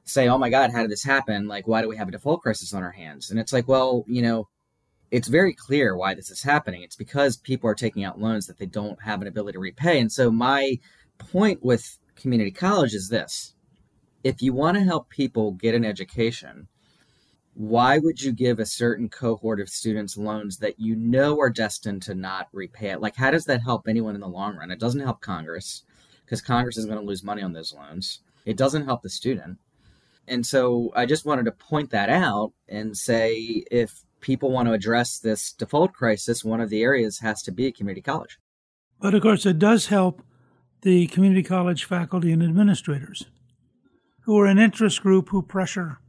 say, 0.05 0.29
oh 0.29 0.39
my 0.39 0.51
God, 0.51 0.73
how 0.73 0.83
did 0.83 0.91
this 0.91 1.05
happen? 1.05 1.49
Like, 1.49 1.67
why 1.67 1.83
do 1.83 1.89
we 1.89 1.97
have 1.97 2.09
a 2.09 2.13
default 2.13 2.43
crisis 2.43 2.73
on 2.73 2.83
our 2.83 2.93
hands? 2.93 3.31
And 3.31 3.39
it's 3.39 3.53
like, 3.53 3.69
well, 3.69 4.05
you 4.07 4.23
know, 4.23 4.49
it's 5.11 5.29
very 5.29 5.55
clear 5.55 5.97
why 5.97 6.15
this 6.15 6.31
is 6.31 6.43
happening. 6.43 6.83
It's 6.83 6.97
because 6.97 7.37
people 7.37 7.69
are 7.69 7.75
taking 7.75 8.05
out 8.05 8.21
loans 8.21 8.47
that 8.47 8.59
they 8.59 8.67
don't 8.67 9.03
have 9.03 9.23
an 9.23 9.29
ability 9.29 9.55
to 9.55 9.61
repay. 9.61 9.99
And 9.99 10.13
so 10.13 10.31
my 10.31 10.79
point 11.19 11.63
with 11.63 11.99
community 12.15 12.51
college 12.51 12.95
is 12.95 13.09
this 13.09 13.55
if 14.25 14.43
you 14.43 14.53
want 14.53 14.77
to 14.77 14.85
help 14.85 15.09
people 15.09 15.53
get 15.53 15.75
an 15.75 15.85
education, 15.85 16.69
why 17.55 17.99
would 17.99 18.23
you 18.23 18.33
give 18.33 18.61
a 18.61 18.67
certain 18.67 19.09
cohort 19.09 19.61
of 19.61 19.69
students 19.69 20.17
loans 20.17 20.59
that 20.59 20.79
you 20.79 20.95
know 20.95 21.41
are 21.41 21.51
destined 21.51 22.03
to 22.03 22.15
not 22.15 22.49
repay 22.53 22.91
it? 22.91 23.01
Like, 23.01 23.17
how 23.17 23.31
does 23.31 23.47
that 23.47 23.63
help 23.63 23.89
anyone 23.89 24.15
in 24.15 24.21
the 24.21 24.29
long 24.29 24.57
run? 24.57 24.71
It 24.71 24.79
doesn't 24.79 25.01
help 25.01 25.21
Congress 25.21 25.83
because 26.25 26.41
Congress 26.41 26.77
is 26.77 26.87
going 26.87 26.99
to 26.99 27.05
lose 27.05 27.25
money 27.25 27.43
on 27.43 27.53
those 27.53 27.75
loans. 27.75 28.21
It 28.45 28.57
doesn't 28.57 28.85
help 28.85 29.03
the 29.03 29.11
student. 29.11 29.59
And 30.29 30.47
so 30.47 30.93
I 30.95 31.07
just 31.07 31.25
wanted 31.25 31.47
to 31.47 31.53
point 31.53 31.91
that 31.91 32.11
out 32.11 32.53
and 32.69 32.97
say 32.97 33.65
if 33.71 34.05
people 34.21 34.53
want 34.53 34.69
to 34.69 34.75
address 34.75 35.19
this 35.19 35.53
default 35.53 35.93
crisis, 35.93 36.45
one 36.45 36.61
of 36.61 36.71
the 36.71 36.83
areas 36.83 37.21
has 37.21 37.43
to 37.43 37.53
be 37.53 37.73
community 37.73 38.03
college. 38.03 38.39
But 39.01 39.15
of 39.15 39.23
course, 39.23 39.47
it 39.47 39.59
does 39.59 39.87
help 39.87 40.23
the 40.83 41.07
community 41.09 41.43
college 41.43 41.85
faculty 41.85 42.31
and 42.31 42.43
administrators, 42.43 43.27
who 44.29 44.39
are 44.39 44.45
an 44.45 44.59
interest 44.59 45.01
group 45.01 45.31
who 45.31 45.41
pressure 45.41 46.01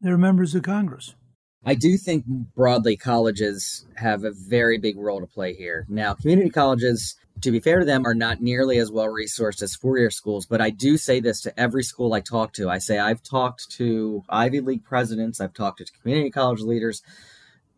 their 0.00 0.16
members 0.16 0.54
of 0.54 0.62
Congress. 0.62 1.16
I 1.64 1.74
do 1.74 1.96
think 1.96 2.24
broadly 2.24 2.96
colleges 2.96 3.84
have 3.96 4.22
a 4.22 4.30
very 4.30 4.78
big 4.78 4.96
role 4.96 5.18
to 5.18 5.26
play 5.26 5.52
here. 5.52 5.84
Now, 5.88 6.14
community 6.14 6.50
colleges, 6.50 7.16
to 7.40 7.50
be 7.50 7.58
fair 7.58 7.80
to 7.80 7.84
them, 7.84 8.06
are 8.06 8.14
not 8.14 8.40
nearly 8.40 8.78
as 8.78 8.92
well 8.92 9.08
resourced 9.08 9.60
as 9.60 9.74
four 9.74 9.98
year 9.98 10.08
schools, 10.08 10.46
but 10.46 10.60
I 10.60 10.70
do 10.70 10.96
say 10.96 11.18
this 11.18 11.40
to 11.40 11.60
every 11.60 11.82
school 11.82 12.14
I 12.14 12.20
talk 12.20 12.52
to. 12.52 12.70
I 12.70 12.78
say 12.78 13.00
I've 13.00 13.24
talked 13.24 13.68
to 13.72 14.22
Ivy 14.28 14.60
League 14.60 14.84
presidents, 14.84 15.40
I've 15.40 15.52
talked 15.52 15.78
to 15.78 15.92
community 16.00 16.30
college 16.30 16.60
leaders. 16.60 17.02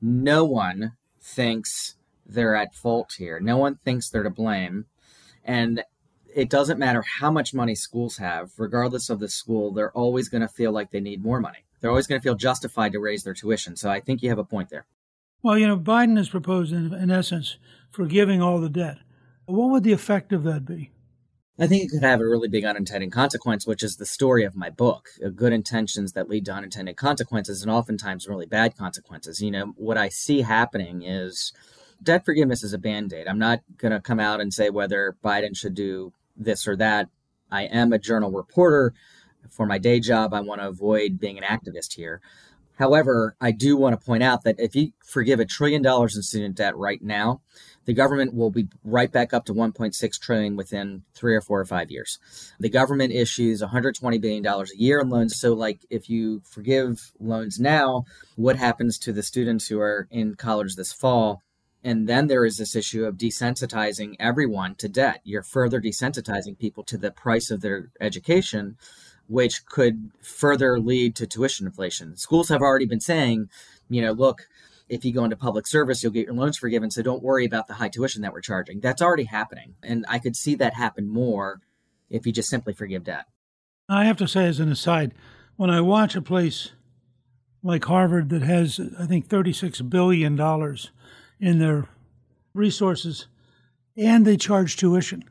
No 0.03 0.45
one 0.45 0.93
thinks 1.23 1.95
they're 2.27 2.55
at 2.55 2.75
fault 2.75 3.15
here, 3.17 3.41
no 3.41 3.57
one 3.57 3.77
thinks 3.77 4.11
they're 4.11 4.25
to 4.25 4.29
blame. 4.29 4.85
And 5.43 5.85
it 6.35 6.51
doesn't 6.51 6.79
matter 6.79 7.03
how 7.03 7.31
much 7.31 7.55
money 7.55 7.75
schools 7.75 8.17
have, 8.19 8.53
regardless 8.59 9.09
of 9.09 9.21
the 9.21 9.29
school, 9.29 9.73
they're 9.73 9.93
always 9.93 10.29
going 10.29 10.41
to 10.41 10.49
feel 10.49 10.73
like 10.73 10.91
they 10.91 11.01
need 11.01 11.23
more 11.23 11.41
money. 11.41 11.65
They're 11.81 11.91
always 11.91 12.07
going 12.07 12.21
to 12.21 12.23
feel 12.23 12.35
justified 12.35 12.93
to 12.93 13.01
raise 13.01 13.23
their 13.25 13.35
tuition. 13.35 13.77
So 13.77 13.91
I 13.91 14.01
think 14.01 14.23
you 14.23 14.29
have 14.31 14.39
a 14.39 14.45
point 14.45 14.71
there. 14.71 14.87
Well, 15.43 15.59
you 15.59 15.67
know, 15.67 15.77
Biden 15.77 16.17
has 16.17 16.29
proposed, 16.29 16.73
in, 16.73 16.93
in 16.95 17.11
essence, 17.11 17.59
forgiving 17.91 18.41
all 18.41 18.61
the 18.61 18.71
debt. 18.71 18.99
What 19.47 19.71
would 19.71 19.85
the 19.85 19.93
effect 19.93 20.33
of 20.33 20.43
that 20.45 20.65
be? 20.65 20.91
I 21.59 21.69
think 21.69 21.85
it 21.85 21.91
could 21.91 22.03
have 22.03 22.21
a 22.21 22.27
really 22.27 22.49
big 22.49 22.65
unintended 22.65 23.13
consequence, 23.13 23.67
which 23.67 23.83
is 23.83 23.97
the 23.97 24.07
story 24.07 24.43
of 24.45 24.57
my 24.57 24.71
book. 24.71 25.11
Uh, 25.25 25.29
good 25.29 25.53
intentions 25.53 26.13
that 26.13 26.29
lead 26.29 26.47
to 26.47 26.53
unintended 26.53 26.97
consequences, 26.97 27.63
and 27.63 27.71
oftentimes 27.71 28.27
really 28.27 28.47
bad 28.47 28.77
consequences. 28.77 29.41
You 29.41 29.53
know, 29.53 29.67
what 29.77 29.97
I 29.97 30.09
see 30.09 30.41
happening 30.41 31.03
is 31.03 31.53
debt 32.03 32.25
forgiveness 32.25 32.65
is 32.65 32.73
a 32.73 32.79
band 32.79 33.13
aid. 33.13 33.29
I'm 33.29 33.39
not 33.39 33.61
going 33.77 33.93
to 33.93 34.01
come 34.01 34.19
out 34.19 34.41
and 34.41 34.53
say 34.53 34.71
whether 34.71 35.17
Biden 35.23 35.57
should 35.57 35.75
do 35.75 36.13
this 36.37 36.67
or 36.67 36.77
that. 36.77 37.09
I 37.51 37.63
am 37.63 37.93
a 37.93 37.99
journal 37.99 38.31
reporter. 38.31 38.95
For 39.51 39.67
my 39.67 39.79
day 39.79 40.01
job, 40.01 40.33
I 40.35 40.41
want 40.41 40.61
to 40.61 40.69
avoid 40.69 41.21
being 41.21 41.39
an 41.39 41.45
activist 41.45 41.95
here. 41.95 42.21
However, 42.77 43.37
I 43.41 43.53
do 43.53 43.77
want 43.77 43.99
to 43.99 44.05
point 44.05 44.23
out 44.23 44.43
that 44.45 44.59
if 44.59 44.75
you 44.75 44.93
forgive 45.05 45.39
a 45.39 45.45
trillion 45.45 45.83
dollars 45.83 46.17
in 46.17 46.23
student 46.23 46.57
debt 46.57 46.77
right 46.77 47.01
now, 47.01 47.41
the 47.85 47.93
government 47.93 48.35
will 48.35 48.51
be 48.51 48.67
right 48.83 49.13
back 49.13 49.33
up 49.33 49.45
to 49.45 49.55
1.6 49.55 50.19
trillion 50.21 50.57
within 50.57 51.03
three 51.15 51.37
or 51.37 51.41
four 51.41 51.61
or 51.61 51.65
five 51.65 51.91
years. 51.91 52.19
The 52.59 52.71
government 52.71 53.13
issues 53.13 53.61
120 53.61 54.19
billion 54.19 54.43
dollars 54.43 54.73
a 54.73 54.81
year 54.81 55.01
in 55.01 55.09
loans. 55.09 55.39
So, 55.39 55.53
like, 55.53 55.85
if 55.91 56.11
you 56.11 56.43
forgive 56.45 57.13
loans 57.21 57.61
now, 57.61 58.07
what 58.37 58.57
happens 58.57 58.99
to 59.01 59.13
the 59.13 59.23
students 59.23 59.69
who 59.69 59.79
are 59.79 60.09
in 60.11 60.35
college 60.35 60.75
this 60.75 60.93
fall? 60.93 61.43
And 61.85 62.09
then 62.09 62.29
there 62.29 62.47
is 62.47 62.57
this 62.57 62.75
issue 62.75 63.05
of 63.05 63.19
desensitizing 63.19 64.17
everyone 64.19 64.75
to 64.77 64.89
debt. 64.89 65.21
You're 65.23 65.43
further 65.43 65.83
desensitizing 65.83 66.59
people 66.59 66.83
to 66.85 66.97
the 66.97 67.11
price 67.11 67.51
of 67.51 67.61
their 67.61 67.91
education, 68.01 68.79
which 69.29 69.67
could 69.67 70.11
further 70.23 70.81
lead 70.81 71.15
to 71.17 71.27
tuition 71.27 71.67
inflation. 71.67 72.17
Schools 72.17 72.49
have 72.49 72.63
already 72.63 72.87
been 72.87 73.01
saying, 73.01 73.51
you 73.91 74.01
know, 74.01 74.13
look, 74.13 74.49
if 74.89 75.05
you 75.05 75.13
go 75.13 75.25
into 75.25 75.37
public 75.37 75.67
service, 75.67 76.03
you'll 76.03 76.13
get 76.13 76.27
your 76.27 76.35
loans 76.35 76.57
forgiven. 76.57 76.91
So 76.91 77.03
don't 77.03 77.23
worry 77.23 77.45
about 77.45 77.67
the 77.67 77.75
high 77.75 77.89
tuition 77.89 78.23
that 78.23 78.33
we're 78.33 78.41
charging. 78.41 78.81
That's 78.81 79.03
already 79.03 79.25
happening. 79.25 79.75
And 79.83 80.07
I 80.09 80.19
could 80.19 80.37
see 80.37 80.55
that 80.57 80.75
happen 80.75 81.09
more 81.09 81.61
if 82.09 82.27
you 82.27 82.33
just 82.33 82.49
simply 82.49 82.73
forgive 82.73 83.05
debt. 83.05 83.27
I 83.89 84.07
have 84.07 84.17
to 84.19 84.29
say, 84.29 84.47
as 84.47 84.61
an 84.61 84.73
aside, 84.73 85.13
when 85.57 85.69
I 85.69 85.83
watch 85.83 86.17
a 86.17 86.23
place 86.23 86.73
like 87.63 87.85
Harvard 87.85 88.31
that 88.31 88.43
has, 88.43 88.81
I 88.99 89.07
think, 89.07 89.29
$36 89.29 89.89
billion 89.91 90.37
in 91.45 91.59
their 91.59 91.87
resources 92.55 93.27
and 93.99 94.25
they 94.25 94.37
charge 94.37 94.77
tuition, 94.77 95.23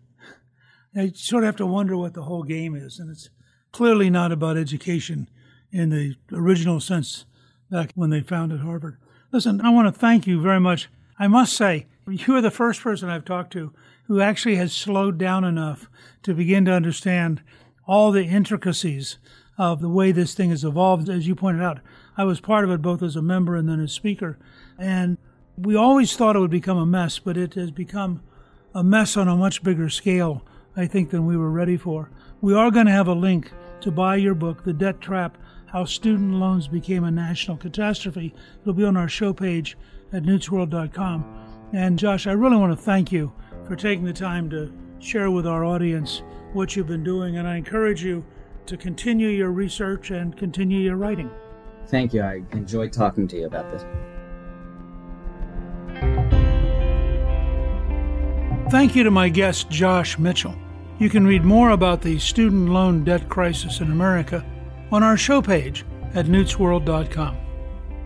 I 0.95 1.11
sort 1.15 1.43
of 1.43 1.47
have 1.47 1.55
to 1.55 1.65
wonder 1.65 1.97
what 1.97 2.13
the 2.13 2.21
whole 2.21 2.43
game 2.43 2.75
is. 2.75 2.99
And 2.99 3.09
it's 3.09 3.31
clearly 3.71 4.11
not 4.11 4.31
about 4.31 4.55
education 4.55 5.27
in 5.71 5.89
the 5.89 6.15
original 6.31 6.79
sense 6.79 7.25
back 7.71 7.91
when 7.95 8.11
they 8.11 8.21
founded 8.21 8.59
Harvard. 8.59 8.97
Listen, 9.31 9.59
I 9.59 9.71
want 9.71 9.87
to 9.87 9.99
thank 9.99 10.27
you 10.27 10.39
very 10.39 10.59
much. 10.59 10.87
I 11.17 11.27
must 11.27 11.53
say, 11.53 11.87
you 12.07 12.35
are 12.35 12.41
the 12.41 12.51
first 12.51 12.81
person 12.81 13.09
I've 13.09 13.25
talked 13.25 13.51
to 13.53 13.73
who 14.03 14.21
actually 14.21 14.57
has 14.57 14.71
slowed 14.71 15.17
down 15.17 15.43
enough 15.43 15.89
to 16.21 16.35
begin 16.35 16.65
to 16.65 16.73
understand 16.73 17.41
all 17.87 18.11
the 18.11 18.25
intricacies 18.25 19.17
of 19.57 19.81
the 19.81 19.89
way 19.89 20.11
this 20.11 20.35
thing 20.35 20.51
has 20.51 20.63
evolved. 20.63 21.09
As 21.09 21.27
you 21.27 21.33
pointed 21.33 21.63
out, 21.63 21.79
I 22.15 22.23
was 22.23 22.39
part 22.39 22.65
of 22.65 22.69
it 22.69 22.83
both 22.83 23.01
as 23.01 23.15
a 23.15 23.21
member 23.23 23.55
and 23.55 23.67
then 23.67 23.79
as 23.79 23.91
speaker. 23.91 24.37
And 24.77 25.17
we 25.57 25.75
always 25.75 26.15
thought 26.15 26.35
it 26.35 26.39
would 26.39 26.51
become 26.51 26.77
a 26.77 26.85
mess, 26.85 27.19
but 27.19 27.37
it 27.37 27.53
has 27.53 27.71
become 27.71 28.21
a 28.73 28.83
mess 28.83 29.15
on 29.15 29.27
a 29.27 29.35
much 29.35 29.63
bigger 29.63 29.89
scale, 29.89 30.43
I 30.75 30.87
think, 30.87 31.11
than 31.11 31.25
we 31.25 31.37
were 31.37 31.51
ready 31.51 31.77
for. 31.77 32.09
We 32.41 32.53
are 32.53 32.71
going 32.71 32.87
to 32.87 32.91
have 32.91 33.07
a 33.07 33.13
link 33.13 33.51
to 33.81 33.91
buy 33.91 34.15
your 34.15 34.33
book, 34.33 34.63
The 34.63 34.73
Debt 34.73 34.99
Trap 34.99 35.37
How 35.67 35.85
Student 35.85 36.33
Loans 36.33 36.67
Became 36.67 37.03
a 37.03 37.11
National 37.11 37.57
Catastrophe. 37.57 38.33
It'll 38.61 38.73
be 38.73 38.83
on 38.83 38.97
our 38.97 39.09
show 39.09 39.33
page 39.33 39.77
at 40.11 40.23
newtsworld.com. 40.23 41.69
And 41.73 41.99
Josh, 41.99 42.27
I 42.27 42.31
really 42.31 42.57
want 42.57 42.77
to 42.77 42.83
thank 42.83 43.11
you 43.11 43.31
for 43.65 43.75
taking 43.75 44.05
the 44.05 44.13
time 44.13 44.49
to 44.49 44.71
share 44.99 45.31
with 45.31 45.45
our 45.45 45.65
audience 45.65 46.23
what 46.53 46.75
you've 46.75 46.87
been 46.87 47.03
doing. 47.03 47.37
And 47.37 47.47
I 47.47 47.57
encourage 47.57 48.03
you 48.03 48.25
to 48.65 48.77
continue 48.77 49.27
your 49.29 49.51
research 49.51 50.11
and 50.11 50.35
continue 50.37 50.79
your 50.79 50.95
writing. 50.95 51.29
Thank 51.87 52.13
you. 52.13 52.21
I 52.21 52.43
enjoyed 52.51 52.93
talking 52.93 53.27
to 53.27 53.37
you 53.37 53.45
about 53.45 53.69
this. 53.71 53.85
Thank 58.69 58.95
you 58.95 59.03
to 59.03 59.11
my 59.11 59.29
guest, 59.29 59.69
Josh 59.69 60.17
Mitchell. 60.17 60.55
You 60.97 61.09
can 61.09 61.27
read 61.27 61.43
more 61.43 61.71
about 61.71 62.01
the 62.01 62.17
student 62.17 62.69
loan 62.69 63.03
debt 63.03 63.29
crisis 63.29 63.81
in 63.81 63.91
America 63.91 64.43
on 64.91 65.03
our 65.03 65.17
show 65.17 65.41
page 65.41 65.85
at 66.13 66.25
newtsworld.com. 66.25 67.37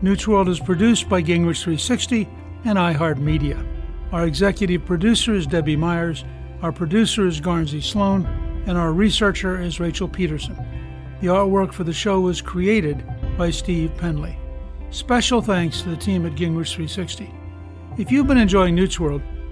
Newtsworld 0.01 0.49
is 0.49 0.59
produced 0.59 1.07
by 1.07 1.21
Gingrich 1.21 1.63
360 1.63 2.27
and 2.65 2.77
iHeartMedia. 2.77 3.65
Our 4.11 4.25
executive 4.25 4.85
producer 4.85 5.33
is 5.33 5.47
Debbie 5.47 5.75
Myers, 5.75 6.25
our 6.61 6.71
producer 6.71 7.27
is 7.27 7.39
Garnsey 7.39 7.83
Sloan, 7.83 8.25
and 8.67 8.77
our 8.77 8.91
researcher 8.93 9.61
is 9.61 9.79
Rachel 9.79 10.07
Peterson. 10.07 10.57
The 11.21 11.27
artwork 11.27 11.71
for 11.71 11.83
the 11.83 11.93
show 11.93 12.19
was 12.19 12.41
created 12.41 13.05
by 13.37 13.51
Steve 13.51 13.95
Penley. 13.97 14.37
Special 14.89 15.41
thanks 15.41 15.81
to 15.81 15.89
the 15.89 15.97
team 15.97 16.25
at 16.25 16.33
Gingrich 16.33 16.73
360. 16.73 17.33
If 17.97 18.11
you've 18.11 18.27
been 18.27 18.37
enjoying 18.37 18.75
Newtsworld, 18.75 19.21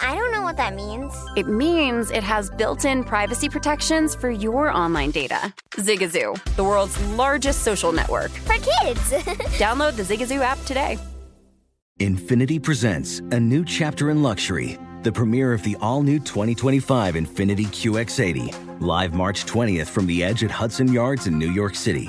I 0.00 0.14
don't 0.14 0.32
know 0.32 0.42
what 0.42 0.56
that 0.56 0.74
means. 0.74 1.12
It 1.36 1.48
means 1.48 2.10
it 2.10 2.22
has 2.22 2.50
built 2.50 2.84
in 2.84 3.02
privacy 3.04 3.48
protections 3.48 4.14
for 4.14 4.30
your 4.30 4.72
online 4.72 5.10
data. 5.10 5.52
Zigazoo, 5.72 6.36
the 6.56 6.64
world's 6.64 7.00
largest 7.12 7.62
social 7.62 7.92
network. 7.92 8.30
For 8.30 8.54
kids. 8.54 9.12
Download 9.58 9.94
the 9.96 10.02
Zigazoo 10.02 10.40
app 10.40 10.58
today. 10.66 10.98
Infiniti 11.98 12.62
presents 12.62 13.18
a 13.18 13.40
new 13.40 13.64
chapter 13.64 14.10
in 14.10 14.22
luxury, 14.22 14.78
the 15.02 15.10
premiere 15.10 15.52
of 15.52 15.64
the 15.64 15.76
all 15.80 16.02
new 16.02 16.20
2025 16.20 17.14
Infiniti 17.14 17.66
QX80, 17.66 18.80
live 18.80 19.14
March 19.14 19.46
20th 19.46 19.88
from 19.88 20.06
the 20.06 20.22
edge 20.22 20.44
at 20.44 20.50
Hudson 20.50 20.92
Yards 20.92 21.26
in 21.26 21.36
New 21.36 21.50
York 21.50 21.74
City, 21.74 22.08